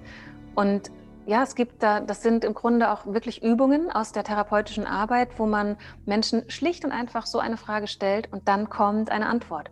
Und 0.54 0.90
ja, 1.26 1.42
es 1.42 1.54
gibt 1.54 1.82
da, 1.82 2.00
das 2.00 2.22
sind 2.22 2.44
im 2.44 2.52
Grunde 2.52 2.90
auch 2.90 3.06
wirklich 3.06 3.42
Übungen 3.42 3.90
aus 3.90 4.12
der 4.12 4.24
therapeutischen 4.24 4.86
Arbeit, 4.86 5.38
wo 5.38 5.46
man 5.46 5.76
Menschen 6.04 6.48
schlicht 6.50 6.84
und 6.84 6.92
einfach 6.92 7.26
so 7.26 7.38
eine 7.38 7.56
Frage 7.56 7.88
stellt 7.88 8.30
und 8.32 8.46
dann 8.46 8.68
kommt 8.68 9.10
eine 9.10 9.26
Antwort. 9.26 9.70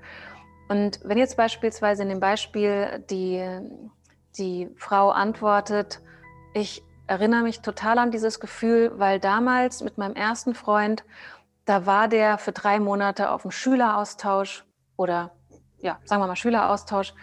Und 0.69 1.01
wenn 1.05 1.19
jetzt 1.19 1.37
beispielsweise 1.37 2.03
in 2.03 2.09
dem 2.09 2.21
Beispiel 2.21 3.05
die, 3.11 3.45
die 4.39 4.71
Frau 4.77 5.11
antwortet, 5.11 6.01
ich 6.55 6.83
erinnere 7.07 7.43
mich 7.43 7.61
total 7.61 7.99
an 7.99 8.11
dieses 8.11 8.41
Gefühl, 8.41 8.93
weil 8.97 9.21
damals 9.21 9.83
mit 9.83 9.99
meinem 9.99 10.17
ersten 10.17 10.55
Freund 10.55 11.05
da 11.65 11.87
war 11.87 12.09
der 12.09 12.39
für 12.39 12.53
drei 12.53 12.81
Monate 12.81 13.31
auf 13.31 13.43
dem 13.43 13.51
Schüleraustausch 13.51 14.65
oder 14.97 15.33
ja, 15.79 15.99
sagen 16.05 16.23
wir 16.23 16.27
mal 16.27 16.37
Schüleraustausch 16.37 17.15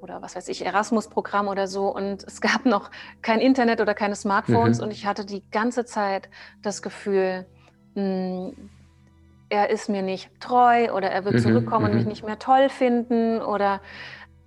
oder 0.00 0.22
was 0.22 0.36
weiß 0.36 0.48
ich, 0.48 0.64
Erasmus-Programm 0.64 1.48
oder 1.48 1.66
so. 1.66 1.88
Und 1.88 2.22
es 2.24 2.40
gab 2.40 2.64
noch 2.64 2.90
kein 3.22 3.40
Internet 3.40 3.80
oder 3.80 3.94
keine 3.94 4.14
Smartphones. 4.14 4.78
Mhm. 4.78 4.84
Und 4.84 4.90
ich 4.92 5.06
hatte 5.06 5.24
die 5.24 5.42
ganze 5.50 5.84
Zeit 5.84 6.28
das 6.62 6.82
Gefühl, 6.82 7.46
mh, 7.94 8.02
hm, 8.02 8.70
er 9.50 9.70
ist 9.70 9.88
mir 9.88 10.02
nicht 10.02 10.30
treu 10.40 10.92
oder 10.92 11.10
er 11.10 11.24
wird 11.24 11.34
mhm. 11.34 11.40
zurückkommen 11.40 11.86
mhm. 11.86 11.90
und 11.90 11.96
mich 11.96 12.06
nicht 12.06 12.24
mehr 12.24 12.38
toll 12.38 12.68
finden 12.68 13.40
oder 13.40 13.80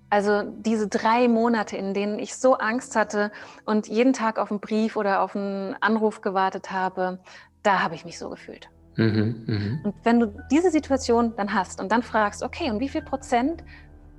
also 0.09 0.43
diese 0.43 0.87
drei 0.87 1.27
Monate, 1.27 1.77
in 1.77 1.93
denen 1.93 2.17
ich 2.17 2.35
so 2.35 2.55
Angst 2.55 2.95
hatte 2.95 3.31
und 3.65 3.87
jeden 3.87 4.13
Tag 4.13 4.39
auf 4.39 4.51
einen 4.51 4.59
Brief 4.59 4.95
oder 4.95 5.21
auf 5.21 5.35
einen 5.35 5.75
Anruf 5.81 6.21
gewartet 6.21 6.71
habe, 6.71 7.19
da 7.61 7.83
habe 7.83 7.95
ich 7.95 8.05
mich 8.05 8.17
so 8.17 8.29
gefühlt. 8.29 8.69
Mhm, 8.97 9.43
mh. 9.45 9.79
Und 9.83 9.95
wenn 10.03 10.19
du 10.19 10.33
diese 10.51 10.71
Situation 10.71 11.33
dann 11.37 11.53
hast 11.53 11.79
und 11.79 11.91
dann 11.91 12.03
fragst, 12.03 12.43
okay, 12.43 12.69
und 12.69 12.79
wie 12.79 12.89
viel 12.89 13.01
Prozent 13.01 13.63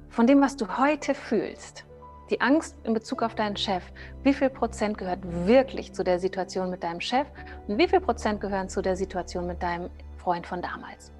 von 0.08 0.26
dem, 0.26 0.40
was 0.40 0.56
du 0.56 0.78
heute 0.78 1.14
fühlst, 1.14 1.84
die 2.30 2.40
Angst 2.40 2.76
in 2.84 2.94
Bezug 2.94 3.22
auf 3.22 3.34
deinen 3.34 3.56
Chef, 3.56 3.82
wie 4.22 4.32
viel 4.32 4.50
Prozent 4.50 4.98
gehört 4.98 5.20
wirklich 5.46 5.92
zu 5.94 6.04
der 6.04 6.18
Situation 6.18 6.70
mit 6.70 6.82
deinem 6.82 7.00
Chef 7.00 7.26
und 7.66 7.78
wie 7.78 7.88
viel 7.88 8.00
Prozent 8.00 8.40
gehören 8.40 8.68
zu 8.68 8.82
der 8.82 8.96
Situation 8.96 9.46
mit 9.46 9.62
deinem 9.62 9.90
Freund 10.16 10.46
von 10.46 10.62
damals? 10.62 11.12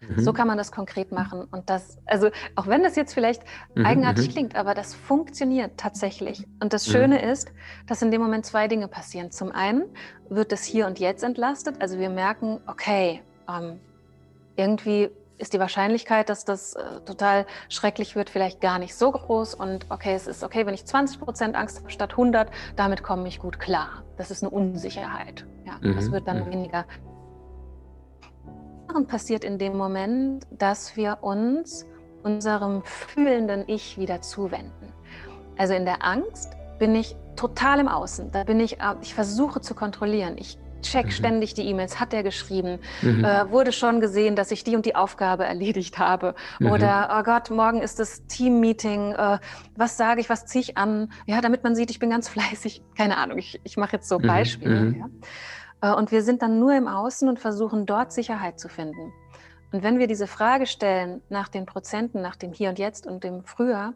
Mhm. 0.00 0.20
So 0.20 0.32
kann 0.32 0.46
man 0.46 0.58
das 0.58 0.72
konkret 0.72 1.12
machen. 1.12 1.44
Und 1.50 1.68
das, 1.68 1.98
also 2.06 2.30
auch 2.56 2.66
wenn 2.66 2.82
das 2.82 2.96
jetzt 2.96 3.12
vielleicht 3.12 3.42
mhm, 3.74 3.84
eigenartig 3.84 4.28
mhm. 4.28 4.32
klingt, 4.32 4.56
aber 4.56 4.74
das 4.74 4.94
funktioniert 4.94 5.72
tatsächlich. 5.76 6.46
Und 6.62 6.72
das 6.72 6.86
Schöne 6.86 7.18
mhm. 7.18 7.30
ist, 7.30 7.52
dass 7.86 8.02
in 8.02 8.10
dem 8.10 8.22
Moment 8.22 8.46
zwei 8.46 8.68
Dinge 8.68 8.88
passieren. 8.88 9.30
Zum 9.30 9.52
einen 9.52 9.84
wird 10.28 10.52
das 10.52 10.64
Hier 10.64 10.86
und 10.86 10.98
Jetzt 10.98 11.22
entlastet. 11.22 11.80
Also 11.80 11.98
wir 11.98 12.10
merken, 12.10 12.60
okay, 12.66 13.22
ähm, 13.48 13.80
irgendwie 14.56 15.10
ist 15.40 15.54
die 15.54 15.58
Wahrscheinlichkeit, 15.58 16.28
dass 16.28 16.44
das 16.44 16.74
äh, 16.74 17.00
total 17.06 17.46
schrecklich 17.68 18.14
wird, 18.14 18.28
vielleicht 18.28 18.60
gar 18.60 18.78
nicht 18.78 18.94
so 18.94 19.10
groß. 19.10 19.54
Und 19.54 19.86
okay, 19.88 20.14
es 20.14 20.26
ist 20.26 20.44
okay, 20.44 20.66
wenn 20.66 20.74
ich 20.74 20.84
20 20.84 21.18
Prozent 21.18 21.56
Angst 21.56 21.78
habe 21.78 21.90
statt 21.90 22.12
100, 22.12 22.50
damit 22.76 23.02
komme 23.02 23.26
ich 23.26 23.38
gut 23.38 23.58
klar. 23.58 24.04
Das 24.18 24.30
ist 24.30 24.42
eine 24.42 24.50
Unsicherheit. 24.50 25.46
Ja, 25.64 25.78
mhm. 25.80 25.94
Das 25.94 26.12
wird 26.12 26.28
dann 26.28 26.44
mhm. 26.46 26.52
weniger 26.52 26.84
passiert 29.06 29.44
in 29.44 29.58
dem 29.58 29.76
Moment, 29.76 30.46
dass 30.50 30.96
wir 30.96 31.18
uns 31.22 31.86
unserem 32.22 32.82
fühlenden 32.84 33.64
Ich 33.66 33.98
wieder 33.98 34.20
zuwenden. 34.20 34.92
Also 35.56 35.74
in 35.74 35.84
der 35.84 36.04
Angst 36.04 36.52
bin 36.78 36.94
ich 36.94 37.16
total 37.36 37.80
im 37.80 37.88
Außen. 37.88 38.30
Da 38.32 38.44
bin 38.44 38.60
ich, 38.60 38.80
äh, 38.80 38.94
ich 39.02 39.14
versuche 39.14 39.60
zu 39.60 39.74
kontrollieren. 39.74 40.36
Ich 40.38 40.58
check 40.82 41.06
mhm. 41.06 41.10
ständig 41.10 41.54
die 41.54 41.66
E-Mails. 41.66 42.00
Hat 42.00 42.12
er 42.14 42.22
geschrieben? 42.22 42.78
Mhm. 43.02 43.24
Äh, 43.24 43.50
wurde 43.50 43.72
schon 43.72 44.00
gesehen, 44.00 44.36
dass 44.36 44.50
ich 44.50 44.64
die 44.64 44.76
und 44.76 44.86
die 44.86 44.94
Aufgabe 44.94 45.44
erledigt 45.44 45.98
habe? 45.98 46.34
Mhm. 46.58 46.70
Oder, 46.70 47.16
oh 47.18 47.22
Gott, 47.22 47.50
morgen 47.50 47.82
ist 47.82 47.98
das 47.98 48.26
Team-Meeting. 48.26 49.12
Äh, 49.12 49.38
was 49.76 49.96
sage 49.96 50.20
ich? 50.20 50.28
Was 50.28 50.46
ziehe 50.46 50.62
ich 50.62 50.76
an? 50.78 51.12
Ja, 51.26 51.40
damit 51.40 51.64
man 51.64 51.74
sieht, 51.74 51.90
ich 51.90 51.98
bin 51.98 52.10
ganz 52.10 52.28
fleißig. 52.30 52.82
Keine 52.96 53.16
Ahnung, 53.18 53.38
ich, 53.38 53.60
ich 53.64 53.76
mache 53.76 53.92
jetzt 53.96 54.08
so 54.08 54.18
mhm. 54.18 54.26
Beispiele. 54.26 54.80
Mhm. 54.80 54.98
Ja. 54.98 55.06
Äh, 55.80 55.92
und 55.92 56.12
wir 56.12 56.22
sind 56.22 56.42
dann 56.42 56.58
nur 56.58 56.74
im 56.74 56.88
Außen 56.88 57.28
und 57.28 57.38
versuchen 57.38 57.86
dort 57.86 58.12
Sicherheit 58.12 58.58
zu 58.58 58.68
finden. 58.68 59.12
Und 59.72 59.82
wenn 59.82 59.98
wir 59.98 60.06
diese 60.06 60.26
Frage 60.26 60.66
stellen 60.66 61.22
nach 61.28 61.48
den 61.48 61.66
Prozenten, 61.66 62.22
nach 62.22 62.36
dem 62.36 62.52
Hier 62.52 62.70
und 62.70 62.78
Jetzt 62.78 63.06
und 63.06 63.22
dem 63.22 63.44
Früher, 63.44 63.94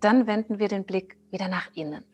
dann 0.00 0.26
wenden 0.26 0.58
wir 0.58 0.68
den 0.68 0.84
Blick 0.84 1.16
wieder 1.30 1.48
nach 1.48 1.68
innen. 1.74 2.04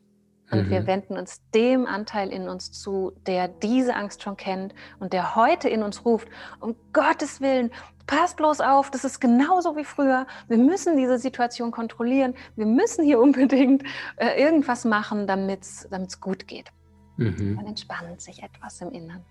Und 0.50 0.66
mhm. 0.66 0.70
wir 0.70 0.86
wenden 0.86 1.16
uns 1.16 1.40
dem 1.54 1.86
Anteil 1.86 2.30
in 2.30 2.48
uns 2.48 2.72
zu, 2.72 3.12
der 3.26 3.48
diese 3.48 3.94
Angst 3.94 4.22
schon 4.22 4.36
kennt 4.36 4.74
und 4.98 5.12
der 5.12 5.36
heute 5.36 5.68
in 5.68 5.82
uns 5.82 6.04
ruft, 6.04 6.28
um 6.60 6.76
Gottes 6.92 7.40
Willen, 7.40 7.70
passt 8.06 8.36
bloß 8.36 8.60
auf, 8.60 8.90
das 8.90 9.04
ist 9.04 9.20
genauso 9.20 9.76
wie 9.76 9.84
früher. 9.84 10.26
Wir 10.48 10.58
müssen 10.58 10.96
diese 10.96 11.18
Situation 11.18 11.70
kontrollieren. 11.70 12.34
Wir 12.56 12.66
müssen 12.66 13.04
hier 13.04 13.20
unbedingt 13.20 13.84
äh, 14.16 14.42
irgendwas 14.42 14.84
machen, 14.84 15.26
damit 15.26 15.62
es 15.62 16.20
gut 16.20 16.48
geht. 16.48 16.72
Mhm. 17.16 17.56
Dann 17.56 17.66
entspannt 17.66 18.20
sich 18.20 18.42
etwas 18.42 18.80
im 18.80 18.90
Inneren. 18.92 19.22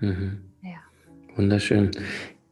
Mhm. 0.00 0.40
Ja. 0.62 0.78
Wunderschön. 1.36 1.90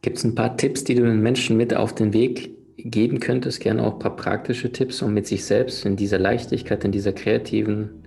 Gibt 0.01 0.17
es 0.17 0.23
ein 0.23 0.35
paar 0.35 0.57
Tipps, 0.57 0.83
die 0.83 0.95
du 0.95 1.03
den 1.03 1.21
Menschen 1.21 1.57
mit 1.57 1.73
auf 1.73 1.95
den 1.95 2.13
Weg 2.13 2.51
geben 2.77 3.19
könntest? 3.19 3.59
Gerne 3.59 3.83
auch 3.83 3.93
ein 3.93 3.99
paar 3.99 4.15
praktische 4.15 4.71
Tipps, 4.71 5.01
um 5.01 5.13
mit 5.13 5.25
sich 5.27 5.45
selbst 5.45 5.85
in 5.85 5.95
dieser 5.95 6.19
Leichtigkeit, 6.19 6.83
in 6.83 6.91
dieser 6.91 7.13
kreativen 7.13 8.03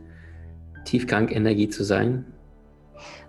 Tiefgang-Energie 0.84 1.68
zu 1.68 1.84
sein? 1.84 2.24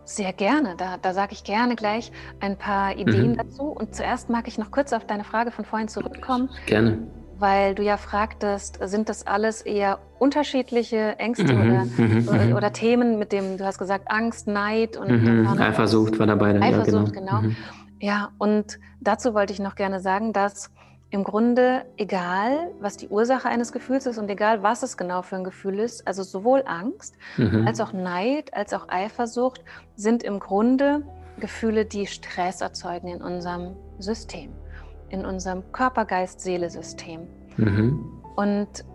Sehr 0.05 0.33
gerne. 0.33 0.75
Da, 0.77 0.97
da 0.97 1.13
sage 1.13 1.33
ich 1.33 1.43
gerne 1.43 1.75
gleich 1.75 2.11
ein 2.39 2.57
paar 2.57 2.97
Ideen 2.97 3.31
mhm. 3.31 3.37
dazu. 3.37 3.63
Und 3.63 3.95
zuerst 3.95 4.29
mag 4.29 4.47
ich 4.47 4.57
noch 4.57 4.71
kurz 4.71 4.93
auf 4.93 5.05
deine 5.05 5.23
Frage 5.23 5.51
von 5.51 5.65
vorhin 5.65 5.87
zurückkommen. 5.87 6.49
Gerne. 6.65 6.99
Weil 7.39 7.73
du 7.73 7.83
ja 7.83 7.97
fragtest, 7.97 8.79
sind 8.83 9.09
das 9.09 9.25
alles 9.25 9.61
eher 9.61 9.99
unterschiedliche 10.19 11.17
Ängste 11.17 11.53
mhm, 11.53 11.61
oder, 11.61 11.85
mhm, 11.85 12.27
oder, 12.27 12.45
mhm. 12.45 12.55
oder, 12.55 12.73
Themen, 12.73 13.17
mit 13.17 13.31
dem 13.31 13.57
du 13.57 13.65
hast 13.65 13.79
gesagt, 13.79 14.11
Angst, 14.11 14.47
Neid 14.47 14.97
und 14.97 15.09
mhm, 15.09 15.47
Eifersucht 15.57 16.19
war 16.19 16.27
dabei. 16.27 16.59
Eifersucht, 16.59 17.15
ja, 17.15 17.21
genau. 17.21 17.41
genau. 17.41 17.55
Ja, 18.01 18.29
und 18.37 18.79
dazu 18.99 19.33
wollte 19.33 19.53
ich 19.53 19.59
noch 19.59 19.75
gerne 19.75 19.99
sagen, 19.99 20.33
dass 20.33 20.71
im 21.11 21.23
Grunde 21.23 21.85
egal, 21.97 22.71
was 22.79 22.97
die 22.97 23.07
Ursache 23.07 23.49
eines 23.49 23.71
Gefühls 23.71 24.05
ist 24.05 24.17
und 24.17 24.29
egal, 24.29 24.61
was 24.61 24.83
es 24.83 24.95
genau 24.95 25.21
für 25.21 25.37
ein 25.37 25.43
Gefühl 25.43 25.79
ist, 25.79 26.07
also 26.07 26.23
sowohl 26.23 26.63
Angst 26.67 27.15
mhm. 27.37 27.65
als 27.65 27.81
auch 27.81 27.93
Neid, 27.93 28.53
als 28.53 28.73
auch 28.73 28.89
Eifersucht 28.89 29.63
sind 29.95 30.23
im 30.23 30.39
Grunde 30.39 31.03
Gefühle, 31.39 31.85
die 31.85 32.05
Stress 32.05 32.61
erzeugen 32.61 33.07
in 33.07 33.21
unserem 33.21 33.75
System, 33.97 34.51
in 35.09 35.25
unserem 35.25 35.71
Körper-Geist-Seele-System. 35.71 37.27
Mhm. 37.57 38.21
Und 38.35 38.85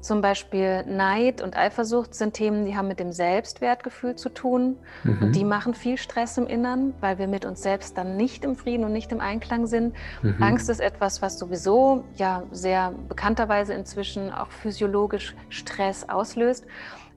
zum 0.00 0.22
Beispiel 0.22 0.82
Neid 0.84 1.42
und 1.42 1.56
Eifersucht 1.56 2.14
sind 2.14 2.32
Themen, 2.32 2.64
die 2.64 2.74
haben 2.74 2.88
mit 2.88 2.98
dem 2.98 3.12
Selbstwertgefühl 3.12 4.16
zu 4.16 4.30
tun. 4.30 4.78
Mhm. 5.04 5.18
Und 5.22 5.36
die 5.36 5.44
machen 5.44 5.74
viel 5.74 5.98
Stress 5.98 6.38
im 6.38 6.46
Innern, 6.46 6.94
weil 7.00 7.18
wir 7.18 7.28
mit 7.28 7.44
uns 7.44 7.62
selbst 7.62 7.98
dann 7.98 8.16
nicht 8.16 8.44
im 8.44 8.56
Frieden 8.56 8.84
und 8.84 8.92
nicht 8.92 9.12
im 9.12 9.20
Einklang 9.20 9.66
sind. 9.66 9.94
Mhm. 10.22 10.42
Angst 10.42 10.70
ist 10.70 10.80
etwas, 10.80 11.20
was 11.20 11.38
sowieso 11.38 12.04
ja 12.16 12.44
sehr 12.50 12.94
bekannterweise 13.08 13.74
inzwischen 13.74 14.32
auch 14.32 14.50
physiologisch 14.50 15.36
Stress 15.50 16.08
auslöst. 16.08 16.64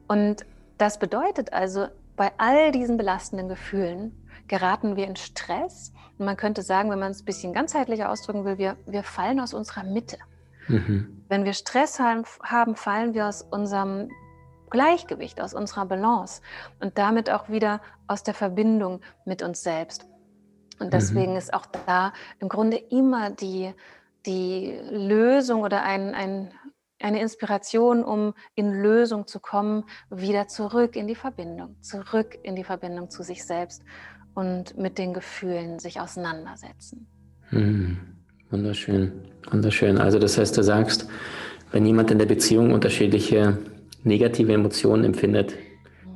Und 0.08 0.46
das 0.78 1.00
bedeutet 1.00 1.54
also, 1.54 1.88
bei 2.18 2.32
all 2.38 2.72
diesen 2.72 2.98
belastenden 2.98 3.48
Gefühlen 3.48 4.12
geraten 4.48 4.98
wir 4.98 5.08
in 5.08 5.16
Stress. 5.16 5.94
Und 6.18 6.26
man 6.26 6.38
könnte 6.38 6.62
sagen, 6.62 6.90
wenn 6.92 7.00
man 7.00 7.12
es 7.12 7.22
ein 7.22 7.26
bisschen 7.26 7.54
ganzheitlicher 7.54 8.10
ausdrücken 8.10 8.46
will, 8.46 8.58
wir, 8.58 8.78
wir 8.86 9.04
fallen 9.04 9.40
aus 9.40 9.54
unserer 9.54 9.84
Mitte. 9.84 10.18
Mhm. 10.68 11.24
Wenn 11.28 11.46
wir 11.46 11.54
Stress 11.54 12.00
haben, 12.00 12.76
fallen 12.76 13.14
wir 13.14 13.28
aus 13.28 13.42
unserem 13.42 14.10
Gleichgewicht, 14.70 15.40
aus 15.42 15.54
unserer 15.54 15.86
Balance 15.86 16.42
und 16.80 16.98
damit 16.98 17.30
auch 17.30 17.50
wieder 17.50 17.82
aus 18.08 18.24
der 18.24 18.34
Verbindung 18.34 19.02
mit 19.26 19.44
uns 19.44 19.64
selbst. 19.64 20.06
Und 20.80 20.88
mhm. 20.88 20.92
deswegen 20.92 21.32
mhm. 21.32 21.38
ist 21.38 21.54
auch 21.54 21.66
da 21.86 22.14
im 22.40 22.50
Grunde 22.50 22.78
immer 22.78 23.30
die, 23.30 23.74
die 24.26 24.80
Lösung 24.90 25.62
oder 25.62 25.84
ein, 25.84 26.16
ein, 26.16 26.54
eine 27.00 27.22
Inspiration, 27.22 28.04
um 28.04 28.34
in 28.56 28.72
Lösung 28.72 29.28
zu 29.28 29.40
kommen, 29.40 29.86
wieder 30.10 30.48
zurück 30.48 30.96
in 30.96 31.08
die 31.08 31.16
Verbindung, 31.16 31.76
zurück 31.82 32.38
in 32.44 32.56
die 32.56 32.64
Verbindung 32.64 33.10
zu 33.10 33.24
sich 33.24 33.46
selbst 33.46 33.84
und 34.34 34.78
mit 34.78 34.98
den 34.98 35.14
Gefühlen 35.14 35.80
sich 35.80 36.00
auseinandersetzen. 36.00 37.08
Mhm. 37.52 37.98
Wunderschön, 38.50 39.12
wunderschön. 39.50 39.98
Also 39.98 40.20
das 40.20 40.38
heißt, 40.38 40.56
du 40.58 40.64
sagst, 40.64 41.08
wenn 41.72 41.86
jemand 41.86 42.12
in 42.12 42.20
der 42.20 42.28
Beziehung 42.28 42.72
unterschiedliche 42.72 43.58
negative 44.04 44.54
Emotionen 44.54 45.04
empfindet, 45.06 45.56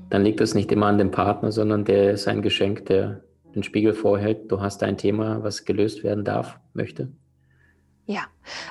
dann 0.09 0.23
liegt 0.23 0.39
das 0.39 0.53
nicht 0.53 0.71
immer 0.71 0.85
an 0.85 0.99
dem 0.99 1.11
Partner, 1.11 1.51
sondern 1.51 1.83
der 1.83 2.11
ist 2.11 2.27
ein 2.27 2.41
Geschenk, 2.41 2.85
der 2.85 3.21
den 3.55 3.63
Spiegel 3.63 3.93
vorhält. 3.93 4.51
Du 4.51 4.61
hast 4.61 4.83
ein 4.83 4.97
Thema, 4.97 5.41
was 5.43 5.65
gelöst 5.65 6.03
werden 6.03 6.23
darf, 6.23 6.59
möchte. 6.73 7.09
Ja, 8.09 8.21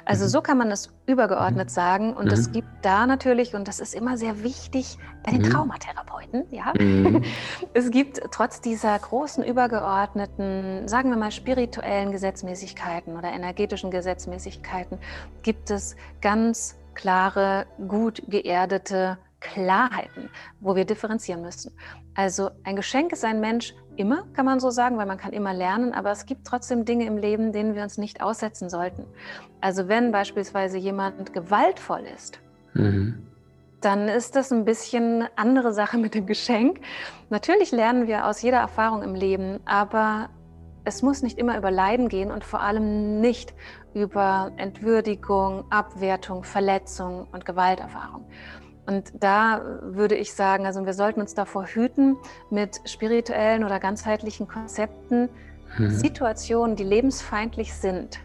also 0.06 0.26
so 0.28 0.40
kann 0.40 0.56
man 0.56 0.70
es 0.70 0.90
übergeordnet 1.06 1.68
mhm. 1.68 1.72
sagen. 1.72 2.12
Und 2.14 2.32
es 2.32 2.48
mhm. 2.48 2.52
gibt 2.52 2.68
da 2.80 3.06
natürlich, 3.06 3.54
und 3.54 3.68
das 3.68 3.80
ist 3.80 3.94
immer 3.94 4.16
sehr 4.16 4.42
wichtig 4.42 4.96
bei 5.22 5.32
den 5.32 5.42
mhm. 5.42 5.50
Traumatherapeuten, 5.50 6.44
ja, 6.50 6.72
mhm. 6.78 7.22
es 7.74 7.90
gibt 7.90 8.18
trotz 8.30 8.62
dieser 8.62 8.98
großen 8.98 9.44
übergeordneten, 9.44 10.88
sagen 10.88 11.10
wir 11.10 11.18
mal, 11.18 11.32
spirituellen 11.32 12.12
Gesetzmäßigkeiten 12.12 13.14
oder 13.14 13.28
energetischen 13.28 13.90
Gesetzmäßigkeiten, 13.90 14.98
gibt 15.42 15.70
es 15.70 15.96
ganz 16.22 16.78
klare, 16.94 17.66
gut 17.88 18.22
geerdete 18.28 19.18
Klarheiten, 19.40 20.30
wo 20.60 20.74
wir 20.76 20.86
differenzieren 20.86 21.42
müssen. 21.42 21.76
Also 22.14 22.50
ein 22.64 22.74
Geschenk 22.74 23.12
ist 23.12 23.22
ein 23.22 23.40
Mensch 23.40 23.74
immer, 23.98 24.24
kann 24.32 24.46
man 24.46 24.60
so 24.60 24.70
sagen, 24.70 24.98
weil 24.98 25.06
man 25.06 25.18
kann 25.18 25.32
immer 25.32 25.52
lernen, 25.52 25.92
aber 25.92 26.10
es 26.10 26.26
gibt 26.26 26.46
trotzdem 26.46 26.84
Dinge 26.84 27.06
im 27.06 27.16
Leben, 27.16 27.52
denen 27.52 27.74
wir 27.74 27.82
uns 27.82 27.98
nicht 27.98 28.22
aussetzen 28.22 28.68
sollten. 28.68 29.04
Also 29.60 29.88
wenn 29.88 30.12
beispielsweise 30.12 30.78
jemand 30.78 31.32
gewaltvoll 31.32 32.04
ist, 32.14 32.40
mhm. 32.74 33.26
dann 33.80 34.08
ist 34.08 34.36
das 34.36 34.52
ein 34.52 34.64
bisschen 34.64 35.26
andere 35.36 35.72
Sache 35.72 35.98
mit 35.98 36.14
dem 36.14 36.26
Geschenk. 36.26 36.80
Natürlich 37.30 37.72
lernen 37.72 38.06
wir 38.06 38.26
aus 38.26 38.42
jeder 38.42 38.58
Erfahrung 38.58 39.02
im 39.02 39.14
Leben, 39.14 39.60
aber 39.64 40.30
es 40.84 41.02
muss 41.02 41.22
nicht 41.22 41.38
immer 41.38 41.58
über 41.58 41.70
Leiden 41.70 42.08
gehen 42.08 42.30
und 42.30 42.44
vor 42.44 42.60
allem 42.60 43.20
nicht 43.20 43.54
über 43.92 44.52
Entwürdigung, 44.56 45.64
Abwertung, 45.70 46.44
Verletzung 46.44 47.26
und 47.32 47.44
Gewalterfahrung. 47.44 48.24
Und 48.86 49.12
da 49.20 49.80
würde 49.82 50.14
ich 50.14 50.32
sagen, 50.32 50.64
also 50.64 50.84
wir 50.86 50.94
sollten 50.94 51.20
uns 51.20 51.34
davor 51.34 51.66
hüten, 51.66 52.16
mit 52.50 52.80
spirituellen 52.84 53.64
oder 53.64 53.80
ganzheitlichen 53.80 54.46
Konzepten 54.46 55.28
mhm. 55.76 55.90
Situationen, 55.90 56.76
die 56.76 56.84
lebensfeindlich 56.84 57.74
sind, 57.74 58.20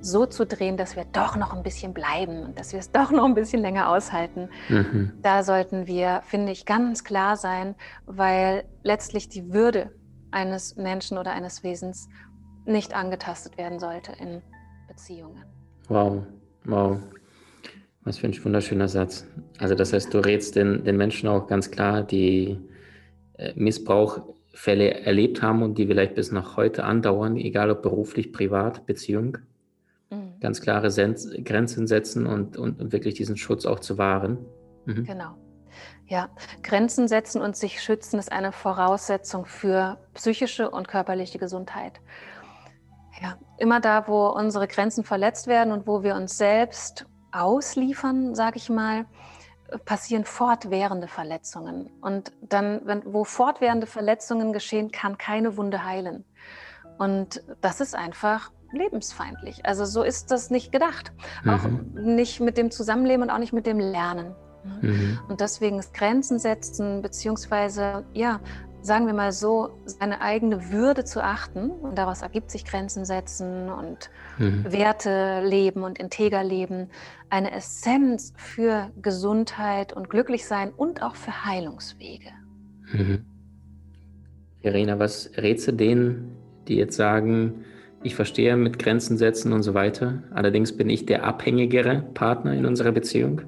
so 0.00 0.26
zu 0.26 0.46
drehen, 0.46 0.76
dass 0.76 0.96
wir 0.96 1.04
doch 1.04 1.36
noch 1.36 1.52
ein 1.52 1.62
bisschen 1.62 1.92
bleiben 1.92 2.42
und 2.42 2.58
dass 2.58 2.72
wir 2.72 2.80
es 2.80 2.92
doch 2.92 3.10
noch 3.10 3.24
ein 3.24 3.34
bisschen 3.34 3.60
länger 3.60 3.90
aushalten. 3.90 4.48
Mhm. 4.68 5.12
Da 5.22 5.42
sollten 5.42 5.86
wir, 5.86 6.22
finde 6.24 6.52
ich, 6.52 6.64
ganz 6.64 7.04
klar 7.04 7.36
sein, 7.36 7.74
weil 8.06 8.64
letztlich 8.82 9.28
die 9.28 9.52
Würde 9.52 9.90
eines 10.30 10.76
Menschen 10.76 11.18
oder 11.18 11.32
eines 11.32 11.62
Wesens 11.62 12.08
nicht 12.64 12.94
angetastet 12.94 13.58
werden 13.58 13.78
sollte 13.78 14.12
in 14.12 14.42
Beziehungen. 14.88 15.44
Wow, 15.88 16.22
wow. 16.64 16.98
Was 18.06 18.18
für 18.18 18.28
ein 18.28 18.44
wunderschöner 18.44 18.86
Satz. 18.86 19.26
Also 19.58 19.74
das 19.74 19.92
heißt, 19.92 20.14
du 20.14 20.18
rätst 20.18 20.54
den, 20.54 20.84
den 20.84 20.96
Menschen 20.96 21.28
auch 21.28 21.48
ganz 21.48 21.72
klar, 21.72 22.04
die 22.04 22.56
äh, 23.36 23.52
Missbrauchfälle 23.56 25.00
erlebt 25.00 25.42
haben 25.42 25.64
und 25.64 25.76
die 25.76 25.88
vielleicht 25.88 26.14
bis 26.14 26.30
nach 26.30 26.56
heute 26.56 26.84
andauern, 26.84 27.36
egal 27.36 27.68
ob 27.68 27.82
beruflich, 27.82 28.32
privat, 28.32 28.86
Beziehung, 28.86 29.38
mhm. 30.10 30.38
ganz 30.38 30.60
klare 30.60 30.92
Sens 30.92 31.28
Grenzen 31.44 31.88
setzen 31.88 32.28
und, 32.28 32.56
und, 32.56 32.80
und, 32.80 32.92
wirklich 32.92 33.14
diesen 33.14 33.36
Schutz 33.36 33.66
auch 33.66 33.80
zu 33.80 33.98
wahren. 33.98 34.38
Mhm. 34.84 35.02
Genau. 35.02 35.34
Ja, 36.06 36.30
Grenzen 36.62 37.08
setzen 37.08 37.42
und 37.42 37.56
sich 37.56 37.82
schützen 37.82 38.20
ist 38.20 38.30
eine 38.30 38.52
Voraussetzung 38.52 39.46
für 39.46 39.98
psychische 40.14 40.70
und 40.70 40.86
körperliche 40.86 41.40
Gesundheit. 41.40 42.00
Ja, 43.20 43.36
immer 43.58 43.80
da, 43.80 44.06
wo 44.06 44.28
unsere 44.28 44.68
Grenzen 44.68 45.02
verletzt 45.02 45.48
werden 45.48 45.72
und 45.72 45.88
wo 45.88 46.04
wir 46.04 46.14
uns 46.14 46.38
selbst 46.38 47.06
ausliefern, 47.40 48.34
sage 48.34 48.56
ich 48.56 48.68
mal, 48.70 49.06
passieren 49.84 50.24
fortwährende 50.24 51.08
Verletzungen. 51.08 51.90
Und 52.00 52.32
dann, 52.40 52.82
wenn, 52.84 53.02
wo 53.04 53.24
fortwährende 53.24 53.86
Verletzungen 53.86 54.52
geschehen, 54.52 54.90
kann 54.90 55.18
keine 55.18 55.56
Wunde 55.56 55.84
heilen. 55.84 56.24
Und 56.98 57.42
das 57.60 57.80
ist 57.80 57.94
einfach 57.94 58.50
lebensfeindlich. 58.72 59.66
Also 59.66 59.84
so 59.84 60.02
ist 60.02 60.30
das 60.30 60.50
nicht 60.50 60.72
gedacht. 60.72 61.12
Mhm. 61.44 61.50
Auch 61.50 62.00
nicht 62.00 62.40
mit 62.40 62.56
dem 62.56 62.70
Zusammenleben 62.70 63.22
und 63.22 63.30
auch 63.30 63.38
nicht 63.38 63.52
mit 63.52 63.66
dem 63.66 63.78
Lernen. 63.78 64.34
Mhm. 64.80 65.18
Und 65.28 65.40
deswegen 65.40 65.78
ist 65.78 65.94
Grenzen 65.94 66.38
setzen, 66.38 67.02
beziehungsweise 67.02 68.04
ja, 68.12 68.40
sagen 68.86 69.06
wir 69.06 69.14
mal 69.14 69.32
so, 69.32 69.70
seine 69.84 70.20
eigene 70.20 70.70
Würde 70.70 71.04
zu 71.04 71.22
achten. 71.22 71.70
Und 71.70 71.98
daraus 71.98 72.22
ergibt 72.22 72.50
sich 72.50 72.64
Grenzen 72.64 73.04
setzen 73.04 73.68
und 73.70 74.10
mhm. 74.38 74.64
Werte 74.70 75.42
leben 75.44 75.82
und 75.82 75.98
integer 75.98 76.42
leben. 76.42 76.88
Eine 77.28 77.52
Essenz 77.52 78.32
für 78.36 78.90
Gesundheit 79.02 79.92
und 79.92 80.08
Glücklichsein 80.08 80.70
und 80.70 81.02
auch 81.02 81.16
für 81.16 81.44
Heilungswege. 81.44 82.30
Mhm. 82.92 83.24
Verena, 84.62 84.98
was 84.98 85.30
rätst 85.36 85.68
du 85.68 85.72
denen, 85.72 86.36
die 86.66 86.76
jetzt 86.76 86.96
sagen, 86.96 87.64
ich 88.02 88.14
verstehe 88.14 88.56
mit 88.56 88.78
Grenzen 88.78 89.16
setzen 89.16 89.52
und 89.52 89.62
so 89.62 89.74
weiter. 89.74 90.22
Allerdings 90.32 90.76
bin 90.76 90.88
ich 90.88 91.06
der 91.06 91.24
abhängigere 91.24 92.04
Partner 92.14 92.52
in 92.52 92.66
unserer 92.66 92.92
Beziehung. 92.92 93.42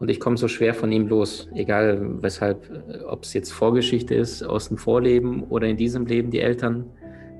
Und 0.00 0.08
ich 0.08 0.18
komme 0.18 0.38
so 0.38 0.48
schwer 0.48 0.72
von 0.72 0.90
ihm 0.90 1.06
los, 1.08 1.48
egal 1.54 2.22
weshalb, 2.22 2.70
äh, 2.70 3.04
ob 3.04 3.22
es 3.22 3.34
jetzt 3.34 3.52
Vorgeschichte 3.52 4.14
ist 4.14 4.42
aus 4.42 4.68
dem 4.68 4.78
Vorleben 4.78 5.44
oder 5.44 5.68
in 5.68 5.76
diesem 5.76 6.06
Leben 6.06 6.30
die 6.30 6.40
Eltern 6.40 6.86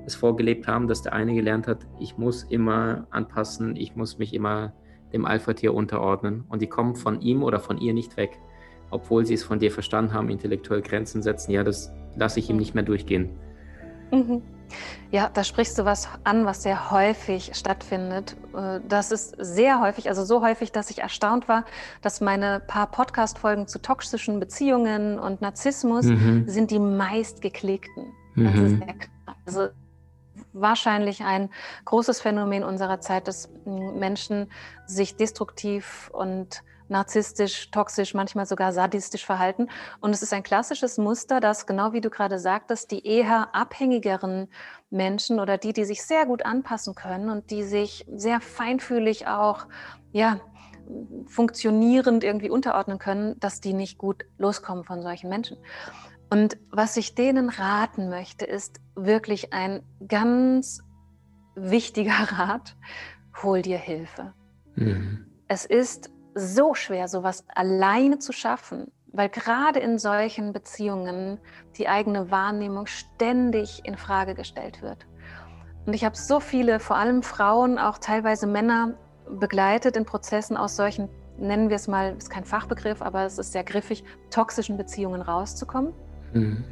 es 0.05 0.15
vorgelebt 0.15 0.67
haben, 0.67 0.87
dass 0.87 1.01
der 1.01 1.13
eine 1.13 1.33
gelernt 1.33 1.67
hat, 1.67 1.79
ich 1.99 2.17
muss 2.17 2.43
immer 2.43 3.07
anpassen, 3.09 3.75
ich 3.75 3.95
muss 3.95 4.19
mich 4.19 4.33
immer 4.33 4.73
dem 5.11 5.25
Alpha-Tier 5.25 5.73
unterordnen. 5.73 6.43
Und 6.49 6.61
die 6.61 6.67
kommen 6.67 6.95
von 6.95 7.21
ihm 7.21 7.43
oder 7.43 7.59
von 7.59 7.79
ihr 7.79 7.93
nicht 7.93 8.15
weg, 8.15 8.39
obwohl 8.91 9.25
sie 9.25 9.33
es 9.33 9.43
von 9.43 9.59
dir 9.59 9.71
verstanden 9.71 10.13
haben, 10.13 10.29
intellektuell 10.29 10.81
Grenzen 10.81 11.21
setzen. 11.23 11.51
Ja, 11.51 11.63
das 11.63 11.91
lasse 12.15 12.39
ich 12.39 12.49
ihm 12.49 12.57
nicht 12.57 12.75
mehr 12.75 12.83
durchgehen. 12.83 13.29
Mhm. 14.11 14.41
Ja, 15.11 15.29
da 15.33 15.43
sprichst 15.43 15.77
du 15.77 15.85
was 15.85 16.07
an, 16.23 16.45
was 16.45 16.63
sehr 16.63 16.91
häufig 16.91 17.51
stattfindet. 17.55 18.35
Äh, 18.55 18.79
das 18.87 19.11
ist 19.11 19.35
sehr 19.37 19.81
häufig, 19.81 20.09
also 20.09 20.23
so 20.23 20.41
häufig, 20.41 20.71
dass 20.71 20.89
ich 20.89 20.99
erstaunt 20.99 21.47
war, 21.47 21.65
dass 22.01 22.21
meine 22.21 22.59
paar 22.59 22.87
Podcast-Folgen 22.87 23.67
zu 23.67 23.81
toxischen 23.81 24.39
Beziehungen 24.39 25.19
und 25.19 25.41
Narzissmus 25.41 26.05
mhm. 26.05 26.47
sind 26.47 26.71
die 26.71 26.79
meistgeklickten. 26.79 28.13
Das 28.35 28.53
mhm. 28.53 28.65
ist 28.65 28.77
sehr 28.77 28.93
klar. 28.93 29.35
Also 29.45 29.67
wahrscheinlich 30.53 31.23
ein 31.23 31.49
großes 31.85 32.21
Phänomen 32.21 32.63
unserer 32.63 32.99
Zeit, 32.99 33.27
dass 33.27 33.49
Menschen 33.65 34.51
sich 34.85 35.15
destruktiv 35.15 36.09
und 36.13 36.63
narzisstisch, 36.91 37.71
toxisch, 37.71 38.13
manchmal 38.13 38.45
sogar 38.45 38.73
sadistisch 38.73 39.25
verhalten. 39.25 39.69
Und 39.99 40.11
es 40.11 40.21
ist 40.21 40.33
ein 40.33 40.43
klassisches 40.43 40.97
Muster, 40.97 41.39
dass, 41.39 41.65
genau 41.65 41.93
wie 41.93 42.01
du 42.01 42.09
gerade 42.09 42.37
sagtest, 42.37 42.91
die 42.91 43.07
eher 43.07 43.55
abhängigeren 43.55 44.49
Menschen 44.91 45.39
oder 45.39 45.57
die, 45.57 45.73
die 45.73 45.85
sich 45.85 46.03
sehr 46.03 46.25
gut 46.25 46.45
anpassen 46.45 46.93
können 46.93 47.29
und 47.29 47.49
die 47.49 47.63
sich 47.63 48.05
sehr 48.13 48.41
feinfühlig 48.41 49.27
auch, 49.27 49.65
ja, 50.11 50.39
funktionierend 51.27 52.23
irgendwie 52.23 52.49
unterordnen 52.49 52.99
können, 52.99 53.39
dass 53.39 53.61
die 53.61 53.73
nicht 53.73 53.97
gut 53.97 54.25
loskommen 54.37 54.83
von 54.83 55.01
solchen 55.01 55.29
Menschen. 55.29 55.57
Und 56.29 56.57
was 56.69 56.97
ich 56.97 57.15
denen 57.15 57.49
raten 57.49 58.09
möchte, 58.09 58.45
ist 58.45 58.79
wirklich 58.95 59.53
ein 59.53 59.83
ganz 60.07 60.81
wichtiger 61.55 62.11
Rat, 62.37 62.75
hol 63.41 63.61
dir 63.61 63.77
Hilfe. 63.77 64.33
Mhm. 64.75 65.25
Es 65.47 65.65
ist 65.65 66.09
so 66.33 66.73
schwer, 66.73 67.07
sowas 67.07 67.45
alleine 67.53 68.19
zu 68.19 68.31
schaffen, 68.31 68.91
weil 69.07 69.29
gerade 69.29 69.79
in 69.79 69.97
solchen 69.97 70.53
Beziehungen 70.53 71.39
die 71.77 71.87
eigene 71.87 72.31
Wahrnehmung 72.31 72.87
ständig 72.87 73.81
in 73.83 73.97
Frage 73.97 74.35
gestellt 74.35 74.81
wird. 74.81 75.05
Und 75.85 75.93
ich 75.93 76.05
habe 76.05 76.15
so 76.15 76.39
viele, 76.39 76.79
vor 76.79 76.95
allem 76.95 77.23
Frauen, 77.23 77.77
auch 77.79 77.97
teilweise 77.97 78.47
Männer 78.47 78.93
begleitet 79.29 79.97
in 79.97 80.05
Prozessen 80.05 80.57
aus 80.57 80.75
solchen, 80.75 81.09
nennen 81.37 81.69
wir 81.69 81.75
es 81.75 81.87
mal, 81.87 82.15
ist 82.15 82.29
kein 82.29 82.45
Fachbegriff, 82.45 83.01
aber 83.01 83.25
es 83.25 83.37
ist 83.37 83.51
sehr 83.51 83.63
griffig, 83.63 84.03
toxischen 84.29 84.77
Beziehungen 84.77 85.21
rauszukommen. 85.21 85.93
Mhm. 86.33 86.63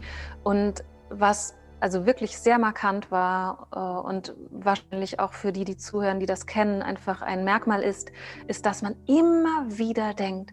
Und 0.43 0.83
was 1.09 1.55
also 1.79 2.05
wirklich 2.05 2.37
sehr 2.37 2.59
markant 2.59 3.11
war 3.11 3.67
äh, 3.73 4.07
und 4.07 4.35
wahrscheinlich 4.49 5.19
auch 5.19 5.33
für 5.33 5.51
die, 5.51 5.65
die 5.65 5.77
zuhören, 5.77 6.19
die 6.19 6.25
das 6.25 6.45
kennen, 6.45 6.81
einfach 6.81 7.21
ein 7.21 7.43
Merkmal 7.43 7.81
ist, 7.81 8.11
ist, 8.47 8.65
dass 8.65 8.81
man 8.81 8.95
immer 9.07 9.65
wieder 9.67 10.13
denkt, 10.13 10.51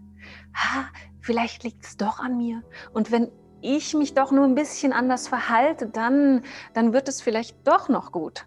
ha, 0.54 0.86
vielleicht 1.20 1.64
liegt 1.64 1.84
es 1.84 1.96
doch 1.96 2.20
an 2.20 2.36
mir. 2.36 2.62
Und 2.92 3.10
wenn 3.10 3.30
ich 3.60 3.94
mich 3.94 4.14
doch 4.14 4.30
nur 4.30 4.44
ein 4.44 4.54
bisschen 4.54 4.92
anders 4.92 5.28
verhalte, 5.28 5.86
dann, 5.86 6.42
dann 6.74 6.92
wird 6.92 7.08
es 7.08 7.20
vielleicht 7.20 7.66
doch 7.66 7.88
noch 7.88 8.12
gut. 8.12 8.46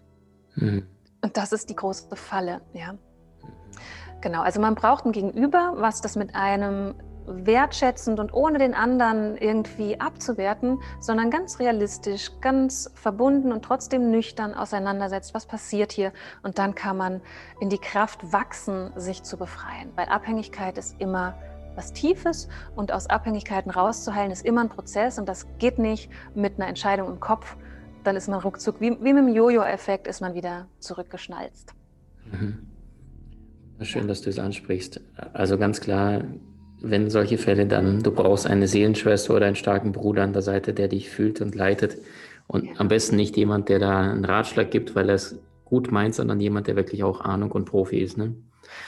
Mhm. 0.54 0.86
Und 1.22 1.36
das 1.36 1.52
ist 1.52 1.68
die 1.68 1.76
große 1.76 2.16
Falle, 2.16 2.62
ja. 2.72 2.94
Genau, 4.22 4.42
also 4.42 4.60
man 4.60 4.74
braucht 4.74 5.06
ein 5.06 5.12
Gegenüber, 5.12 5.74
was 5.76 6.02
das 6.02 6.16
mit 6.16 6.34
einem 6.34 6.94
wertschätzend 7.30 8.20
und 8.20 8.32
ohne 8.34 8.58
den 8.58 8.74
anderen 8.74 9.36
irgendwie 9.36 10.00
abzuwerten, 10.00 10.80
sondern 11.00 11.30
ganz 11.30 11.58
realistisch, 11.58 12.30
ganz 12.40 12.90
verbunden 12.94 13.52
und 13.52 13.64
trotzdem 13.64 14.10
nüchtern 14.10 14.54
auseinandersetzt, 14.54 15.34
was 15.34 15.46
passiert 15.46 15.92
hier. 15.92 16.12
Und 16.42 16.58
dann 16.58 16.74
kann 16.74 16.96
man 16.96 17.20
in 17.60 17.68
die 17.68 17.78
Kraft 17.78 18.32
wachsen, 18.32 18.92
sich 18.96 19.22
zu 19.22 19.36
befreien. 19.36 19.90
Weil 19.96 20.08
Abhängigkeit 20.08 20.78
ist 20.78 21.00
immer 21.00 21.34
was 21.76 21.92
Tiefes 21.92 22.48
und 22.74 22.92
aus 22.92 23.06
Abhängigkeiten 23.08 23.70
rauszuheilen 23.70 24.32
ist 24.32 24.44
immer 24.44 24.62
ein 24.62 24.68
Prozess 24.68 25.18
und 25.18 25.28
das 25.28 25.46
geht 25.58 25.78
nicht 25.78 26.10
mit 26.34 26.56
einer 26.56 26.68
Entscheidung 26.68 27.08
im 27.08 27.20
Kopf. 27.20 27.56
Dann 28.04 28.16
ist 28.16 28.28
man 28.28 28.40
ruckzuck, 28.40 28.80
wie, 28.80 28.90
wie 29.02 29.12
mit 29.12 29.24
dem 29.24 29.28
Jojo-Effekt, 29.28 30.06
ist 30.06 30.20
man 30.20 30.34
wieder 30.34 30.66
zurückgeschnalzt. 30.78 31.74
Mhm. 32.30 32.66
Schön, 33.82 34.08
dass 34.08 34.20
du 34.20 34.30
es 34.30 34.38
ansprichst. 34.38 35.00
Also 35.32 35.56
ganz 35.56 35.80
klar, 35.80 36.22
wenn 36.82 37.10
solche 37.10 37.38
Fälle 37.38 37.66
dann, 37.66 38.02
du 38.02 38.10
brauchst 38.10 38.46
eine 38.46 38.68
Seelenschwester 38.68 39.34
oder 39.34 39.46
einen 39.46 39.56
starken 39.56 39.92
Bruder 39.92 40.22
an 40.22 40.32
der 40.32 40.42
Seite, 40.42 40.72
der 40.72 40.88
dich 40.88 41.10
fühlt 41.10 41.40
und 41.40 41.54
leitet. 41.54 41.98
Und 42.46 42.80
am 42.80 42.88
besten 42.88 43.16
nicht 43.16 43.36
jemand, 43.36 43.68
der 43.68 43.78
da 43.78 44.00
einen 44.00 44.24
Ratschlag 44.24 44.70
gibt, 44.70 44.94
weil 44.94 45.08
er 45.08 45.14
es 45.14 45.38
gut 45.64 45.92
meint, 45.92 46.14
sondern 46.14 46.40
jemand, 46.40 46.66
der 46.66 46.76
wirklich 46.76 47.04
auch 47.04 47.20
Ahnung 47.20 47.52
und 47.52 47.64
Profi 47.64 47.98
ist. 47.98 48.18
Ne? 48.18 48.34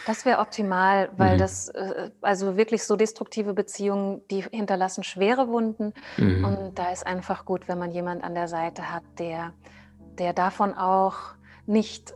Das 0.07 0.25
wäre 0.25 0.41
optimal, 0.41 1.11
weil 1.17 1.35
mhm. 1.35 1.39
das, 1.39 1.69
äh, 1.69 2.11
also 2.21 2.57
wirklich 2.57 2.83
so 2.85 2.97
destruktive 2.97 3.55
Beziehungen, 3.55 4.23
die 4.31 4.43
hinterlassen 4.51 5.05
schwere 5.05 5.49
Wunden. 5.49 5.93
Mhm. 6.17 6.45
Und 6.45 6.79
da 6.79 6.91
ist 6.91 7.07
einfach 7.07 7.45
gut, 7.45 7.69
wenn 7.69 7.79
man 7.79 7.93
jemand 7.93 8.25
an 8.25 8.35
der 8.35 8.49
Seite 8.49 8.93
hat, 8.93 9.05
der, 9.19 9.53
der 10.19 10.33
davon 10.33 10.75
auch 10.75 11.17
nicht 11.67 12.15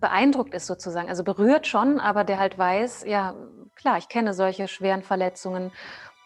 beeindruckt 0.00 0.54
ist 0.54 0.66
sozusagen. 0.66 1.08
Also 1.08 1.24
berührt 1.24 1.66
schon, 1.66 2.00
aber 2.00 2.24
der 2.24 2.38
halt 2.38 2.58
weiß, 2.58 3.04
ja, 3.06 3.34
klar, 3.76 3.98
ich 3.98 4.08
kenne 4.08 4.34
solche 4.34 4.68
schweren 4.68 5.02
Verletzungen 5.02 5.72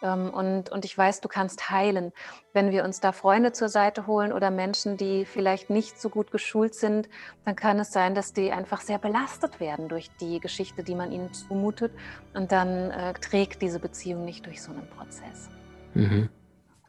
ähm, 0.01 0.29
und, 0.29 0.71
und 0.71 0.85
ich 0.85 0.97
weiß, 0.97 1.21
du 1.21 1.27
kannst 1.27 1.69
heilen. 1.69 2.11
Wenn 2.53 2.71
wir 2.71 2.83
uns 2.83 2.99
da 2.99 3.11
Freunde 3.11 3.51
zur 3.51 3.69
Seite 3.69 4.07
holen 4.07 4.31
oder 4.31 4.51
Menschen, 4.51 4.97
die 4.97 5.25
vielleicht 5.25 5.69
nicht 5.69 5.99
so 5.99 6.09
gut 6.09 6.31
geschult 6.31 6.73
sind, 6.75 7.09
dann 7.45 7.55
kann 7.55 7.79
es 7.79 7.91
sein, 7.91 8.15
dass 8.15 8.33
die 8.33 8.51
einfach 8.51 8.81
sehr 8.81 8.97
belastet 8.97 9.59
werden 9.59 9.89
durch 9.89 10.09
die 10.21 10.39
Geschichte, 10.39 10.83
die 10.83 10.95
man 10.95 11.11
ihnen 11.11 11.33
zumutet. 11.33 11.91
Und 12.33 12.51
dann 12.51 12.91
äh, 12.91 13.13
trägt 13.13 13.61
diese 13.61 13.79
Beziehung 13.79 14.25
nicht 14.25 14.45
durch 14.45 14.61
so 14.61 14.71
einen 14.71 14.87
Prozess. 14.87 15.49
Mhm. 15.93 16.29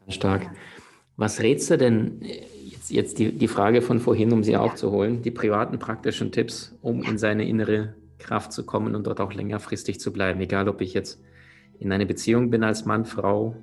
Stark. 0.07 0.43
Ja. 0.43 0.51
Was 1.17 1.41
rätst 1.41 1.69
du 1.69 1.77
denn, 1.77 2.21
äh, 2.21 2.45
jetzt, 2.65 2.89
jetzt 2.89 3.19
die, 3.19 3.31
die 3.31 3.47
Frage 3.47 3.81
von 3.81 3.99
vorhin, 3.99 4.31
um 4.31 4.43
sie 4.43 4.53
ja. 4.53 4.61
aufzuholen, 4.61 5.21
die 5.21 5.31
privaten 5.31 5.79
praktischen 5.79 6.31
Tipps, 6.31 6.75
um 6.81 7.03
ja. 7.03 7.09
in 7.09 7.17
seine 7.17 7.47
innere 7.47 7.93
Kraft 8.21 8.53
zu 8.53 8.65
kommen 8.65 8.95
und 8.95 9.07
dort 9.07 9.19
auch 9.19 9.33
längerfristig 9.33 9.99
zu 9.99 10.13
bleiben. 10.13 10.39
Egal, 10.39 10.69
ob 10.69 10.81
ich 10.81 10.93
jetzt 10.93 11.21
in 11.79 11.91
einer 11.91 12.05
Beziehung 12.05 12.49
bin 12.49 12.63
als 12.63 12.85
Mann, 12.85 13.05
Frau 13.05 13.55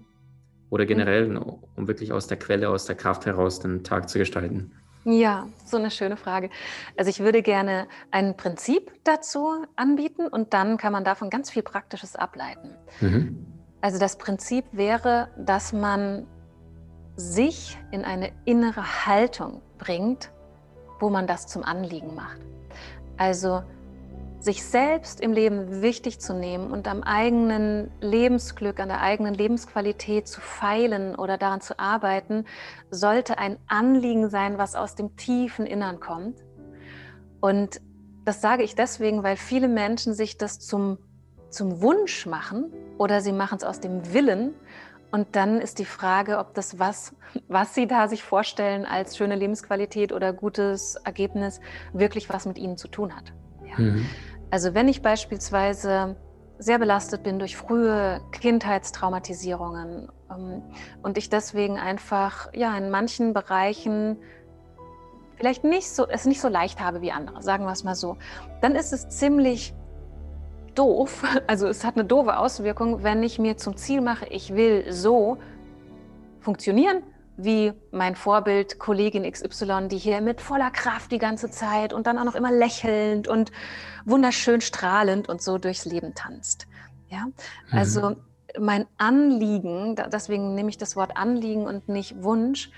oder 0.70 0.84
generell, 0.84 1.36
um 1.36 1.88
wirklich 1.88 2.12
aus 2.12 2.26
der 2.26 2.38
Quelle, 2.38 2.68
aus 2.68 2.84
der 2.84 2.96
Kraft 2.96 3.26
heraus 3.26 3.60
den 3.60 3.84
Tag 3.84 4.08
zu 4.08 4.18
gestalten. 4.18 4.72
Ja, 5.04 5.48
so 5.64 5.76
eine 5.78 5.90
schöne 5.90 6.16
Frage. 6.16 6.50
Also 6.96 7.08
ich 7.08 7.20
würde 7.20 7.42
gerne 7.42 7.86
ein 8.10 8.36
Prinzip 8.36 8.92
dazu 9.04 9.64
anbieten 9.76 10.26
und 10.26 10.52
dann 10.52 10.76
kann 10.76 10.92
man 10.92 11.04
davon 11.04 11.30
ganz 11.30 11.50
viel 11.50 11.62
Praktisches 11.62 12.16
ableiten. 12.16 12.74
Mhm. 13.00 13.46
Also 13.80 13.98
das 13.98 14.18
Prinzip 14.18 14.64
wäre, 14.72 15.28
dass 15.38 15.72
man 15.72 16.26
sich 17.16 17.78
in 17.90 18.04
eine 18.04 18.32
innere 18.44 19.06
Haltung 19.06 19.62
bringt, 19.78 20.30
wo 21.00 21.08
man 21.08 21.26
das 21.26 21.46
zum 21.46 21.62
Anliegen 21.62 22.14
macht. 22.14 22.40
Also 23.16 23.62
sich 24.40 24.64
selbst 24.64 25.20
im 25.20 25.32
Leben 25.32 25.82
wichtig 25.82 26.20
zu 26.20 26.32
nehmen 26.32 26.70
und 26.70 26.86
am 26.86 27.02
eigenen 27.02 27.90
Lebensglück, 28.00 28.78
an 28.78 28.88
der 28.88 29.00
eigenen 29.00 29.34
Lebensqualität 29.34 30.28
zu 30.28 30.40
feilen 30.40 31.16
oder 31.16 31.38
daran 31.38 31.60
zu 31.60 31.78
arbeiten, 31.78 32.44
sollte 32.90 33.38
ein 33.38 33.58
Anliegen 33.66 34.30
sein, 34.30 34.56
was 34.56 34.76
aus 34.76 34.94
dem 34.94 35.16
tiefen 35.16 35.66
Innern 35.66 35.98
kommt. 35.98 36.44
Und 37.40 37.80
das 38.24 38.40
sage 38.40 38.62
ich 38.62 38.74
deswegen, 38.74 39.22
weil 39.22 39.36
viele 39.36 39.68
Menschen 39.68 40.14
sich 40.14 40.36
das 40.36 40.60
zum, 40.60 40.98
zum 41.50 41.80
Wunsch 41.80 42.26
machen 42.26 42.72
oder 42.96 43.20
sie 43.20 43.32
machen 43.32 43.56
es 43.56 43.64
aus 43.64 43.80
dem 43.80 44.12
Willen. 44.12 44.54
Und 45.10 45.34
dann 45.34 45.60
ist 45.60 45.78
die 45.78 45.84
Frage, 45.84 46.38
ob 46.38 46.54
das 46.54 46.78
was, 46.78 47.14
was 47.48 47.74
sie 47.74 47.86
da 47.86 48.06
sich 48.06 48.22
vorstellen 48.22 48.84
als 48.84 49.16
schöne 49.16 49.34
Lebensqualität 49.34 50.12
oder 50.12 50.32
gutes 50.32 50.96
Ergebnis, 50.96 51.60
wirklich 51.92 52.28
was 52.28 52.44
mit 52.44 52.58
ihnen 52.58 52.76
zu 52.76 52.88
tun 52.88 53.16
hat. 53.16 53.32
Mhm. 53.78 54.06
Also 54.50 54.74
wenn 54.74 54.88
ich 54.88 55.02
beispielsweise 55.02 56.16
sehr 56.58 56.78
belastet 56.78 57.22
bin 57.22 57.38
durch 57.38 57.56
frühe 57.56 58.20
Kindheitstraumatisierungen 58.32 60.08
ähm, 60.30 60.62
und 61.02 61.18
ich 61.18 61.30
deswegen 61.30 61.78
einfach 61.78 62.52
ja 62.52 62.76
in 62.76 62.90
manchen 62.90 63.32
Bereichen 63.32 64.18
vielleicht 65.36 65.62
nicht 65.62 65.88
so 65.88 66.08
es 66.08 66.24
nicht 66.24 66.40
so 66.40 66.48
leicht 66.48 66.80
habe 66.80 67.00
wie 67.00 67.12
andere, 67.12 67.42
sagen 67.42 67.64
wir 67.64 67.72
es 67.72 67.84
mal 67.84 67.94
so, 67.94 68.16
dann 68.60 68.74
ist 68.74 68.92
es 68.92 69.08
ziemlich 69.08 69.74
doof. 70.74 71.24
Also 71.46 71.68
es 71.68 71.84
hat 71.84 71.96
eine 71.96 72.04
doofe 72.04 72.36
Auswirkung, 72.38 73.02
wenn 73.02 73.22
ich 73.22 73.38
mir 73.38 73.56
zum 73.56 73.76
Ziel 73.76 74.00
mache, 74.00 74.26
ich 74.26 74.54
will 74.54 74.92
so 74.92 75.38
funktionieren 76.40 77.02
wie 77.38 77.72
mein 77.92 78.16
Vorbild 78.16 78.78
Kollegin 78.80 79.30
XY, 79.30 79.88
die 79.88 79.96
hier 79.96 80.20
mit 80.20 80.40
voller 80.40 80.70
Kraft 80.70 81.12
die 81.12 81.18
ganze 81.18 81.50
Zeit 81.50 81.92
und 81.92 82.06
dann 82.08 82.18
auch 82.18 82.24
noch 82.24 82.34
immer 82.34 82.50
lächelnd 82.50 83.28
und 83.28 83.52
wunderschön 84.04 84.60
strahlend 84.60 85.28
und 85.28 85.40
so 85.40 85.56
durchs 85.56 85.84
Leben 85.84 86.14
tanzt. 86.14 86.66
Ja, 87.08 87.26
mhm. 87.26 87.78
also 87.78 88.16
mein 88.58 88.86
Anliegen, 88.96 89.94
deswegen 90.12 90.54
nehme 90.54 90.68
ich 90.68 90.78
das 90.78 90.96
Wort 90.96 91.16
Anliegen 91.16 91.66
und 91.66 91.88
nicht 91.88 92.22
Wunsch, 92.22 92.70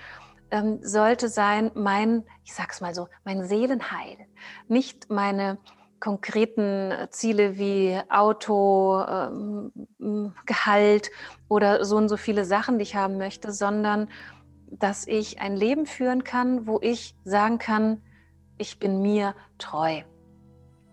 ähm, 0.51 0.79
sollte 0.83 1.27
sein, 1.27 1.71
mein, 1.73 2.23
ich 2.43 2.53
sag's 2.53 2.81
mal 2.81 2.93
so, 2.93 3.07
mein 3.23 3.43
Seelenheil, 3.43 4.17
nicht 4.67 5.09
meine 5.09 5.57
konkreten 5.99 6.93
Ziele 7.09 7.57
wie 7.57 7.99
Auto, 8.09 9.01
ähm, 9.01 10.33
Gehalt 10.45 11.09
oder 11.47 11.85
so 11.85 11.95
und 11.95 12.09
so 12.09 12.17
viele 12.17 12.43
Sachen, 12.45 12.77
die 12.77 12.83
ich 12.83 12.95
haben 12.95 13.17
möchte, 13.17 13.51
sondern 13.51 14.09
dass 14.71 15.07
ich 15.07 15.41
ein 15.41 15.55
Leben 15.55 15.85
führen 15.85 16.23
kann, 16.23 16.67
wo 16.67 16.79
ich 16.81 17.15
sagen 17.23 17.57
kann, 17.57 18.01
ich 18.57 18.79
bin 18.79 19.01
mir 19.01 19.35
treu. 19.57 20.01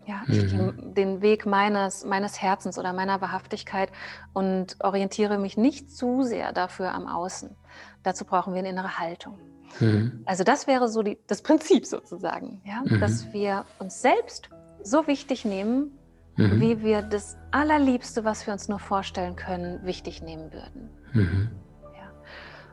Ja, 0.06 0.22
ich 0.26 0.42
mhm. 0.44 0.48
gehe 0.48 0.92
den 0.94 1.22
Weg 1.22 1.44
meines, 1.44 2.04
meines 2.04 2.40
Herzens 2.40 2.78
oder 2.78 2.94
meiner 2.94 3.20
Wahrhaftigkeit 3.20 3.90
und 4.32 4.76
orientiere 4.80 5.38
mich 5.38 5.58
nicht 5.58 5.90
zu 5.90 6.22
sehr 6.22 6.52
dafür 6.52 6.94
am 6.94 7.06
Außen. 7.06 7.54
Dazu 8.02 8.24
brauchen 8.24 8.54
wir 8.54 8.60
eine 8.60 8.70
innere 8.70 8.98
Haltung. 8.98 9.38
Mhm. 9.80 10.22
Also 10.24 10.44
das 10.44 10.66
wäre 10.66 10.88
so 10.88 11.02
die, 11.02 11.18
das 11.26 11.42
Prinzip 11.42 11.84
sozusagen, 11.84 12.62
ja? 12.64 12.82
Mhm. 12.84 13.00
dass 13.00 13.32
wir 13.34 13.66
uns 13.78 14.00
selbst 14.00 14.48
so 14.82 15.06
wichtig 15.06 15.44
nehmen, 15.44 15.98
mhm. 16.36 16.58
wie 16.58 16.82
wir 16.82 17.02
das 17.02 17.36
Allerliebste, 17.50 18.24
was 18.24 18.46
wir 18.46 18.54
uns 18.54 18.68
nur 18.68 18.78
vorstellen 18.78 19.36
können, 19.36 19.84
wichtig 19.84 20.22
nehmen 20.22 20.50
würden. 20.52 20.88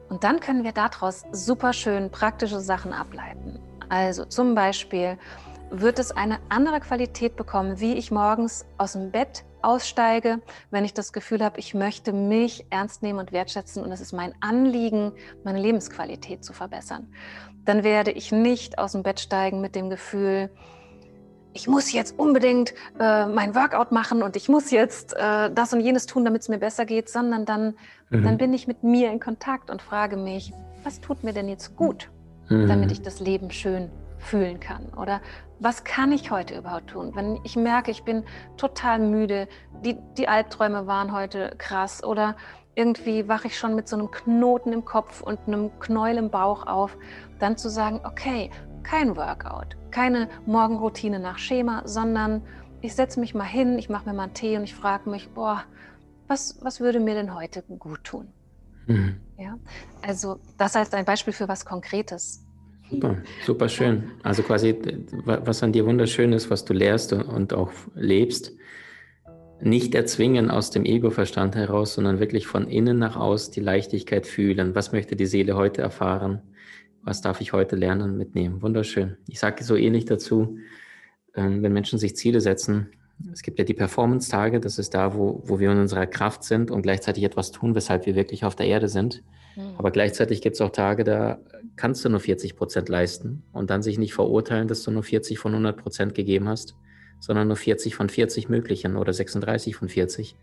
Und 0.09 0.23
dann 0.23 0.39
können 0.39 0.63
wir 0.63 0.71
daraus 0.71 1.23
super 1.31 1.73
schön 1.73 2.11
praktische 2.11 2.59
Sachen 2.59 2.93
ableiten. 2.93 3.59
Also 3.89 4.25
zum 4.25 4.55
Beispiel, 4.55 5.17
wird 5.69 5.99
es 5.99 6.11
eine 6.11 6.39
andere 6.49 6.79
Qualität 6.79 7.35
bekommen, 7.35 7.79
wie 7.79 7.93
ich 7.93 8.11
morgens 8.11 8.65
aus 8.77 8.93
dem 8.93 9.11
Bett 9.11 9.43
aussteige, 9.61 10.41
wenn 10.69 10.85
ich 10.85 10.93
das 10.93 11.11
Gefühl 11.11 11.43
habe, 11.43 11.59
ich 11.59 11.73
möchte 11.73 12.13
mich 12.13 12.65
ernst 12.69 13.01
nehmen 13.01 13.19
und 13.19 13.31
wertschätzen 13.31 13.83
und 13.83 13.91
es 13.91 13.99
ist 13.99 14.13
mein 14.13 14.33
Anliegen, 14.41 15.13
meine 15.43 15.59
Lebensqualität 15.59 16.43
zu 16.43 16.53
verbessern. 16.53 17.11
Dann 17.65 17.83
werde 17.83 18.11
ich 18.11 18.31
nicht 18.31 18.77
aus 18.77 18.91
dem 18.91 19.01
Bett 19.01 19.19
steigen 19.19 19.59
mit 19.59 19.75
dem 19.75 19.89
Gefühl, 19.89 20.51
ich 21.55 21.67
muss 21.67 21.93
jetzt 21.93 22.19
unbedingt 22.19 22.73
äh, 22.99 23.25
mein 23.25 23.55
Workout 23.55 23.91
machen 23.91 24.21
und 24.21 24.35
ich 24.35 24.49
muss 24.49 24.71
jetzt 24.71 25.15
äh, 25.15 25.49
das 25.49 25.73
und 25.73 25.79
jenes 25.79 26.05
tun, 26.05 26.25
damit 26.25 26.41
es 26.41 26.49
mir 26.49 26.57
besser 26.57 26.85
geht, 26.85 27.09
sondern 27.09 27.45
dann, 27.45 27.75
mhm. 28.09 28.23
dann 28.23 28.37
bin 28.37 28.53
ich 28.53 28.67
mit 28.67 28.83
mir 28.83 29.09
in 29.09 29.21
Kontakt 29.21 29.69
und 29.69 29.81
frage 29.81 30.17
mich, 30.17 30.51
was 30.83 30.99
tut 30.99 31.23
mir 31.23 31.31
denn 31.31 31.47
jetzt 31.47 31.77
gut, 31.77 32.11
mhm. 32.49 32.67
damit 32.67 32.91
ich 32.91 33.01
das 33.01 33.21
Leben 33.21 33.51
schön 33.51 33.89
fühlen 34.19 34.59
kann? 34.59 34.89
Oder 35.01 35.21
was 35.59 35.85
kann 35.85 36.11
ich 36.11 36.29
heute 36.29 36.57
überhaupt 36.57 36.87
tun? 36.87 37.13
Wenn 37.15 37.39
ich 37.45 37.55
merke, 37.55 37.89
ich 37.89 38.03
bin 38.03 38.25
total 38.57 38.99
müde, 38.99 39.47
die, 39.85 39.97
die 40.17 40.27
Albträume 40.27 40.87
waren 40.87 41.13
heute 41.13 41.55
krass 41.57 42.03
oder 42.03 42.35
irgendwie 42.75 43.29
wache 43.29 43.47
ich 43.47 43.57
schon 43.57 43.75
mit 43.75 43.87
so 43.87 43.95
einem 43.95 44.11
Knoten 44.11 44.73
im 44.73 44.83
Kopf 44.83 45.21
und 45.21 45.39
einem 45.47 45.71
Knäuel 45.79 46.17
im 46.17 46.29
Bauch 46.29 46.67
auf, 46.67 46.97
dann 47.39 47.55
zu 47.55 47.69
sagen, 47.69 48.01
okay, 48.03 48.51
kein 48.89 49.15
Workout, 49.15 49.76
keine 49.91 50.30
Morgenroutine 50.45 51.19
nach 51.19 51.38
Schema, 51.38 51.82
sondern 51.86 52.41
ich 52.82 52.93
setze 52.93 53.19
mich 53.19 53.34
mal 53.34 53.43
hin, 53.43 53.80
ich 53.80 53.89
mache 53.89 54.08
mir 54.08 54.15
mal 54.15 54.24
einen 54.24 54.34
Tee 54.34 54.58
und 54.58 54.63
ich 54.63 54.76
frage 54.76 55.10
mich, 55.10 55.30
boah, 55.30 55.63
was, 56.28 56.60
was 56.62 56.80
würde 56.80 57.00
mir 57.00 57.15
denn 57.15 57.34
heute 57.34 57.63
gut 57.63 58.04
tun? 58.04 58.28
Mhm. 58.88 59.17
Ja, 59.38 59.58
also 60.02 60.39
das 60.58 60.76
als 60.76 60.93
ein 60.93 61.06
Beispiel 61.06 61.34
für 61.34 61.48
was 61.48 61.65
Konkretes. 61.65 62.45
Super, 62.89 63.17
super 63.43 63.67
schön. 63.67 64.12
Also 64.21 64.43
quasi, 64.43 64.78
was 65.26 65.63
an 65.63 65.71
dir 65.71 65.86
wunderschön 65.86 66.32
ist, 66.34 66.52
was 66.52 66.65
du 66.65 66.74
lehrst 66.74 67.13
und 67.13 67.54
auch 67.54 67.71
lebst, 67.95 68.54
nicht 69.60 69.95
erzwingen 69.95 70.52
aus 70.52 70.69
dem 70.69 70.86
Ego-Verstand 70.86 71.56
heraus, 71.56 71.95
sondern 71.95 72.19
wirklich 72.19 72.45
von 72.45 72.67
innen 72.67 73.00
nach 73.00 73.15
aus 73.15 73.50
die 73.50 73.62
Leichtigkeit 73.62 74.28
fühlen. 74.28 74.76
Was 74.76 74.91
möchte 74.91 75.15
die 75.15 75.26
Seele 75.26 75.56
heute 75.56 75.82
erfahren? 75.82 76.41
Was 77.05 77.21
darf 77.21 77.39
ich 77.39 77.53
heute 77.53 77.75
lernen 77.75 78.01
und 78.01 78.17
mitnehmen? 78.17 78.63
Wunderschön. 78.63 79.17
Ich 79.27 79.39
sage 79.39 79.63
so 79.63 79.75
ähnlich 79.75 80.05
dazu, 80.05 80.57
ähm, 81.35 81.61
wenn 81.61 81.71
Menschen 81.71 81.99
sich 81.99 82.15
Ziele 82.15 82.41
setzen. 82.41 82.89
Es 83.31 83.43
gibt 83.43 83.59
ja 83.59 83.63
die 83.63 83.75
Performance-Tage, 83.75 84.59
das 84.59 84.79
ist 84.79 84.95
da, 84.95 85.13
wo, 85.13 85.41
wo 85.45 85.59
wir 85.59 85.71
in 85.71 85.77
unserer 85.77 86.07
Kraft 86.07 86.43
sind 86.43 86.71
und 86.71 86.81
gleichzeitig 86.81 87.23
etwas 87.23 87.51
tun, 87.51 87.75
weshalb 87.75 88.07
wir 88.07 88.15
wirklich 88.15 88.43
auf 88.43 88.55
der 88.55 88.65
Erde 88.65 88.89
sind. 88.89 89.23
Mhm. 89.55 89.75
Aber 89.77 89.91
gleichzeitig 89.91 90.41
gibt 90.41 90.55
es 90.55 90.61
auch 90.61 90.71
Tage, 90.71 91.03
da 91.03 91.37
kannst 91.75 92.03
du 92.03 92.09
nur 92.09 92.19
40 92.19 92.55
Prozent 92.55 92.89
leisten 92.89 93.43
und 93.53 93.69
dann 93.69 93.83
sich 93.83 93.99
nicht 93.99 94.15
verurteilen, 94.15 94.67
dass 94.67 94.81
du 94.81 94.89
nur 94.89 95.03
40 95.03 95.37
von 95.37 95.51
100 95.51 95.77
Prozent 95.77 96.15
gegeben 96.15 96.49
hast, 96.49 96.75
sondern 97.19 97.47
nur 97.47 97.57
40 97.57 97.95
von 97.95 98.09
40 98.09 98.49
möglichen 98.49 98.97
oder 98.97 99.13
36 99.13 99.75
von 99.75 99.89
40 99.89 100.35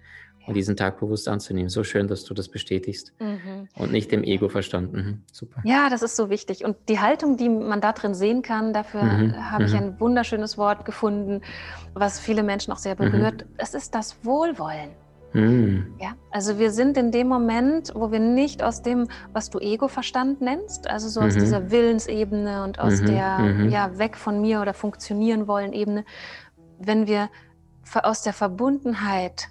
und 0.46 0.54
diesen 0.54 0.76
Tag 0.76 0.98
bewusst 0.98 1.28
anzunehmen. 1.28 1.68
So 1.68 1.84
schön, 1.84 2.08
dass 2.08 2.24
du 2.24 2.34
das 2.34 2.48
bestätigst 2.48 3.12
mhm. 3.20 3.68
und 3.76 3.92
nicht 3.92 4.10
dem 4.10 4.24
Ego 4.24 4.48
verstanden. 4.48 4.96
Mhm. 4.96 5.22
Super. 5.32 5.60
Ja, 5.64 5.88
das 5.88 6.02
ist 6.02 6.16
so 6.16 6.30
wichtig. 6.30 6.64
Und 6.64 6.76
die 6.88 7.00
Haltung, 7.00 7.36
die 7.36 7.48
man 7.48 7.80
da 7.80 7.92
drin 7.92 8.14
sehen 8.14 8.42
kann, 8.42 8.72
dafür 8.72 9.02
mhm. 9.02 9.50
habe 9.50 9.64
ich 9.64 9.72
mhm. 9.72 9.78
ein 9.78 10.00
wunderschönes 10.00 10.58
Wort 10.58 10.84
gefunden, 10.84 11.42
was 11.94 12.18
viele 12.18 12.42
Menschen 12.42 12.72
auch 12.72 12.78
sehr 12.78 12.94
berührt. 12.94 13.44
Mhm. 13.44 13.54
Es 13.58 13.74
ist 13.74 13.94
das 13.94 14.24
Wohlwollen. 14.24 14.90
Mhm. 15.32 15.94
Ja, 15.98 16.12
also 16.30 16.58
wir 16.58 16.70
sind 16.70 16.98
in 16.98 17.10
dem 17.10 17.28
Moment, 17.28 17.92
wo 17.94 18.12
wir 18.12 18.20
nicht 18.20 18.62
aus 18.62 18.82
dem, 18.82 19.08
was 19.32 19.48
du 19.48 19.60
Ego-Verstand 19.60 20.42
nennst, 20.42 20.90
also 20.90 21.08
so 21.08 21.20
aus 21.20 21.32
dieser 21.34 21.70
Willensebene 21.70 22.62
und 22.64 22.78
aus 22.78 23.00
der, 23.00 23.66
ja, 23.70 23.98
weg 23.98 24.18
von 24.18 24.42
mir 24.42 24.60
oder 24.60 24.74
funktionieren 24.74 25.46
wollen 25.46 25.72
Ebene, 25.72 26.04
wenn 26.78 27.06
wir 27.06 27.30
aus 28.02 28.22
der 28.22 28.34
Verbundenheit 28.34 29.48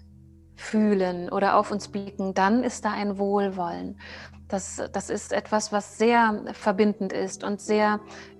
fühlen 0.62 1.30
oder 1.30 1.58
auf 1.58 1.72
uns 1.72 1.88
blicken, 1.88 2.34
dann 2.34 2.64
ist 2.64 2.86
da 2.86 2.92
ein 2.92 3.18
Wohlwollen. 3.18 4.00
Das, 4.48 4.82
das 4.92 5.10
ist 5.10 5.34
etwas, 5.34 5.72
was 5.72 5.98
sehr 5.98 6.44
verbindend 6.54 7.14
ist 7.14 7.44
und 7.44 7.62
sehr 7.62 8.00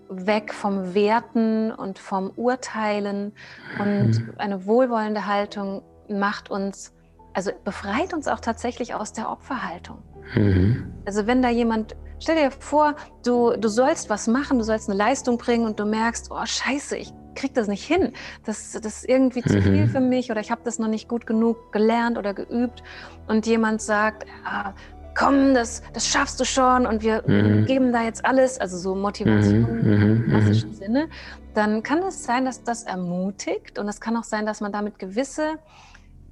weg 0.10 0.54
vom 0.54 0.94
Werten 0.94 1.72
und 1.72 2.00
vom 2.00 2.32
Urteilen. 2.36 3.34
Und 3.80 4.20
mhm. 4.20 4.34
eine 4.38 4.66
wohlwollende 4.66 5.26
Haltung 5.26 5.84
macht 6.10 6.52
uns, 6.52 6.94
also 7.34 7.52
befreit 7.64 8.14
uns 8.14 8.28
auch 8.28 8.40
tatsächlich 8.40 8.94
aus 8.94 9.14
der 9.14 9.30
Opferhaltung. 9.30 10.00
Mhm. 10.36 10.94
Also 11.06 11.28
wenn 11.28 11.42
da 11.42 11.50
jemand, 11.50 11.96
stell 12.20 12.36
dir 12.36 12.52
vor, 12.52 12.96
du, 13.26 13.56
du 13.58 13.70
sollst 13.70 14.10
was 14.10 14.28
machen, 14.28 14.58
du 14.60 14.64
sollst 14.64 14.90
eine 14.90 14.98
Leistung 14.98 15.38
bringen 15.38 15.66
und 15.66 15.80
du 15.80 15.86
merkst, 15.86 16.30
oh 16.30 16.46
scheiße, 16.46 16.98
ich 16.98 17.14
kriege 17.36 17.54
das 17.54 17.68
nicht 17.68 17.84
hin. 17.84 18.14
Das, 18.46 18.72
das 18.72 18.86
ist 18.86 19.10
irgendwie 19.10 19.42
zu 19.42 19.62
viel 19.62 19.86
mhm. 19.86 19.90
für 19.90 20.00
mich 20.00 20.32
oder 20.32 20.42
ich 20.42 20.52
habe 20.52 20.62
das 20.64 20.80
noch 20.80 20.88
nicht 20.88 21.08
gut 21.08 21.26
genug 21.26 21.72
gelernt 21.72 22.18
oder 22.18 22.34
geübt. 22.34 22.84
Und 23.28 23.46
jemand 23.46 23.82
sagt, 23.82 24.26
ja, 24.44 24.74
komm, 25.16 25.54
das, 25.54 25.82
das 25.94 26.08
schaffst 26.08 26.40
du 26.40 26.46
schon 26.46 26.86
und 26.86 27.04
wir 27.04 27.24
mhm. 27.26 27.66
geben 27.66 27.92
da 27.92 28.04
jetzt 28.04 28.26
alles, 28.26 28.60
also 28.60 28.78
so 28.78 28.96
Motivation 28.96 29.62
mhm. 29.62 29.94
im 29.94 30.18
mhm. 30.18 30.30
klassischen 30.30 30.74
Sinne, 30.74 31.10
dann 31.54 31.84
kann 31.84 32.00
es 32.04 32.24
sein, 32.24 32.46
dass 32.46 32.64
das 32.64 32.84
ermutigt 32.84 33.78
und 33.78 33.88
es 33.88 34.00
kann 34.00 34.16
auch 34.16 34.24
sein, 34.24 34.46
dass 34.46 34.62
man 34.62 34.72
damit 34.72 35.00
gewisse 35.00 35.58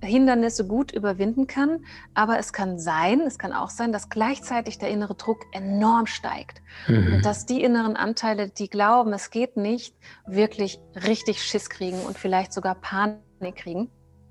Hindernisse 0.02 0.66
gut 0.66 0.92
überwinden 0.92 1.48
kann. 1.48 1.86
Aber 2.14 2.40
es 2.40 2.54
kann 2.54 2.80
sein, 2.80 3.22
es 3.22 3.38
kann 3.38 3.54
auch 3.54 3.70
sein, 3.70 3.92
dass 3.92 4.10
gleichzeitig 4.10 4.78
der 4.78 4.90
innere 4.90 5.16
Druck 5.16 5.46
enorm 5.52 6.06
steigt. 6.06 6.62
Mhm. 6.88 7.16
Und 7.16 7.26
dass 7.26 7.46
die 7.46 7.62
inneren 7.64 7.96
Anteile, 7.96 8.50
die 8.50 8.70
glauben, 8.70 9.14
es 9.14 9.30
geht 9.30 9.58
nicht, 9.58 9.96
wirklich 10.26 10.80
richtig 10.96 11.44
Schiss 11.44 11.70
kriegen 11.70 12.02
und 12.02 12.18
vielleicht 12.18 12.54
sogar 12.54 12.76
Panik 12.76 13.56
kriegen. 13.56 13.90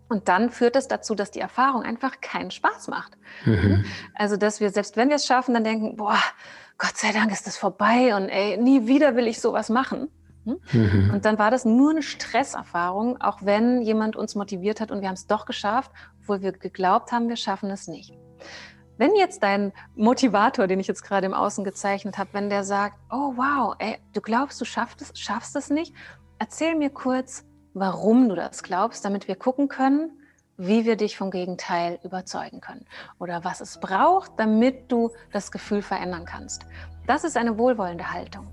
Und 0.09 0.28
dann 0.28 0.50
führt 0.50 0.74
es 0.76 0.88
dazu, 0.88 1.14
dass 1.14 1.31
die 1.31 1.40
Erfahrung 1.40 1.83
einfach 1.83 2.20
keinen 2.20 2.50
Spaß 2.50 2.88
macht. 2.88 3.18
Mhm. 3.44 3.85
Also, 4.14 4.37
dass 4.37 4.61
wir, 4.61 4.70
selbst 4.70 4.96
wenn 4.96 5.11
wir 5.11 5.16
es 5.16 5.26
schaffen, 5.26 5.52
dann 5.52 5.64
denken, 5.64 5.96
boah, 5.96 6.18
Gott 6.78 6.96
sei 6.96 7.12
Dank 7.12 7.31
ist 7.33 7.46
das 7.46 7.59
vorbei 7.59 8.14
und 8.16 8.28
ey, 8.28 8.57
nie 8.57 8.87
wieder 8.87 9.16
will 9.16 9.26
ich 9.26 9.40
sowas 9.40 9.68
machen. 9.68 10.09
Mhm. 10.72 11.11
Und 11.12 11.24
dann 11.24 11.38
war 11.38 11.50
das 11.50 11.64
nur 11.64 11.90
eine 11.90 12.02
Stresserfahrung, 12.02 13.20
auch 13.20 13.38
wenn 13.42 13.82
jemand 13.82 14.16
uns 14.16 14.34
motiviert 14.34 14.80
hat 14.80 14.90
und 14.90 15.00
wir 15.00 15.08
haben 15.08 15.14
es 15.14 15.26
doch 15.26 15.46
geschafft, 15.46 15.90
obwohl 16.20 16.42
wir 16.42 16.52
geglaubt 16.52 17.12
haben, 17.12 17.28
wir 17.28 17.37
schaffen 17.37 17.70
es 17.70 17.88
nicht. 17.88 18.12
Wenn 18.96 19.14
jetzt 19.14 19.44
dein 19.44 19.72
Motivator, 19.94 20.66
den 20.66 20.80
ich 20.80 20.88
jetzt 20.88 21.02
gerade 21.02 21.26
im 21.26 21.34
Außen 21.34 21.62
gezeichnet 21.64 22.18
habe, 22.18 22.30
wenn 22.32 22.50
der 22.50 22.64
sagt, 22.64 22.98
oh 23.11 23.34
wow, 23.37 23.76
ey, 23.78 23.98
du 24.12 24.20
glaubst, 24.20 24.61
du 24.61 24.64
schaffst 24.64 25.00
es, 25.00 25.12
schaffst 25.18 25.54
es 25.54 25.70
nicht, 25.70 25.94
erzähl 26.38 26.74
mir 26.74 26.90
kurz, 26.90 27.44
warum 27.74 28.28
du 28.28 28.34
das 28.34 28.64
glaubst, 28.64 29.04
damit 29.04 29.28
wir 29.28 29.37
gucken 29.37 29.68
können, 29.68 30.11
wie 30.56 30.84
wir 30.84 30.96
dich 30.96 31.16
vom 31.16 31.30
Gegenteil 31.30 32.00
überzeugen 32.02 32.61
können 32.61 32.84
oder 33.20 33.44
was 33.44 33.61
es 33.61 33.78
braucht, 33.78 34.32
damit 34.37 34.90
du 34.90 35.12
das 35.32 35.52
Gefühl 35.52 35.82
verändern 35.82 36.24
kannst. 36.24 36.66
Das 37.06 37.22
ist 37.22 37.37
eine 37.37 37.56
wohlwollende 37.56 38.12
Haltung. 38.12 38.48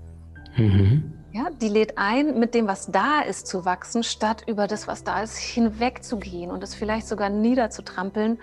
Mhm. 0.56 1.15
Ja, 1.36 1.50
die 1.50 1.68
lädt 1.68 1.98
ein, 1.98 2.38
mit 2.38 2.54
dem, 2.54 2.66
was 2.66 2.90
da 2.90 3.20
ist, 3.20 3.46
zu 3.46 3.66
wachsen, 3.66 4.02
statt 4.02 4.44
über 4.46 4.66
das, 4.66 4.88
was 4.88 5.04
da 5.04 5.22
ist, 5.22 5.36
hinwegzugehen 5.36 6.50
und 6.50 6.62
es 6.62 6.74
vielleicht 6.74 7.06
sogar 7.06 7.28
niederzutrampeln 7.28 8.38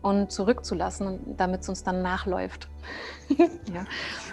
und 0.00 0.32
zurückzulassen, 0.32 1.36
damit 1.36 1.60
es 1.60 1.68
uns 1.68 1.84
dann 1.84 2.00
nachläuft. 2.00 2.70
ja. 3.38 3.84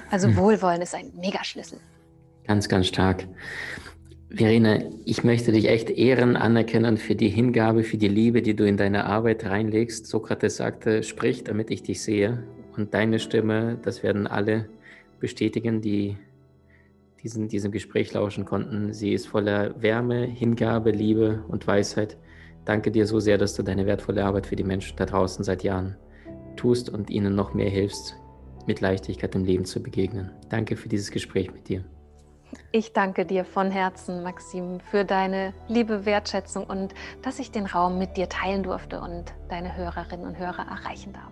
Also 0.10 0.30
hm. 0.30 0.38
Wohlwollen 0.38 0.82
ist 0.82 0.96
ein 0.96 1.12
Megaschlüssel. 1.20 1.80
Ganz, 2.48 2.70
ganz 2.70 2.88
stark. 2.88 3.28
Verena, 4.30 4.80
ich 5.04 5.26
möchte 5.26 5.52
dich 5.52 5.68
echt 5.68 5.90
ehren, 5.90 6.38
anerkennen 6.38 6.98
für 6.98 7.16
die 7.16 7.30
Hingabe, 7.30 7.84
für 7.84 7.98
die 7.98 8.08
Liebe, 8.08 8.42
die 8.42 8.56
du 8.56 8.66
in 8.66 8.78
deine 8.78 9.08
Arbeit 9.08 9.46
reinlegst. 9.46 10.08
Sokrates 10.08 10.56
sagte, 10.56 11.04
sprich, 11.04 11.44
damit 11.44 11.70
ich 11.70 11.84
dich 11.84 12.02
sehe. 12.02 12.46
Und 12.78 12.94
deine 12.94 13.20
Stimme, 13.20 13.78
das 13.84 14.04
werden 14.04 14.26
alle 14.26 14.70
bestätigen, 15.20 15.82
die 15.82 16.16
diesen, 17.26 17.48
diesem 17.48 17.72
Gespräch 17.72 18.14
lauschen 18.14 18.46
konnten. 18.46 18.94
Sie 18.94 19.12
ist 19.12 19.28
voller 19.28 19.82
Wärme, 19.82 20.26
Hingabe, 20.26 20.92
Liebe 20.92 21.44
und 21.48 21.66
Weisheit. 21.66 22.18
Danke 22.66 22.92
dir 22.92 23.08
so 23.08 23.20
sehr, 23.20 23.40
dass 23.40 23.56
du 23.56 23.64
deine 23.64 23.88
wertvolle 23.88 24.24
Arbeit 24.24 24.46
für 24.46 24.56
die 24.56 24.64
Menschen 24.64 24.96
da 24.96 25.08
draußen 25.08 25.44
seit 25.44 25.64
Jahren 25.64 25.98
tust 26.56 26.88
und 26.88 27.10
ihnen 27.10 27.34
noch 27.34 27.56
mehr 27.56 27.70
hilfst, 27.70 28.16
mit 28.68 28.80
Leichtigkeit 28.80 29.34
im 29.34 29.44
Leben 29.44 29.66
zu 29.66 29.82
begegnen. 29.82 30.30
Danke 30.50 30.76
für 30.76 30.88
dieses 30.88 31.10
Gespräch 31.10 31.52
mit 31.52 31.68
dir. 31.68 31.84
Ich 32.72 32.94
danke 32.94 33.26
dir 33.26 33.44
von 33.44 33.72
Herzen, 33.72 34.22
Maxim, 34.22 34.80
für 34.80 35.04
deine 35.04 35.54
liebe 35.68 36.06
Wertschätzung 36.06 36.66
und 36.66 36.94
dass 37.24 37.40
ich 37.40 37.50
den 37.50 37.66
Raum 37.66 37.98
mit 37.98 38.18
dir 38.18 38.30
teilen 38.30 38.62
durfte 38.62 39.02
und 39.02 39.34
deine 39.50 39.76
Hörerinnen 39.76 40.28
und 40.28 40.38
Hörer 40.38 40.68
erreichen 40.68 41.12
darf. 41.12 41.32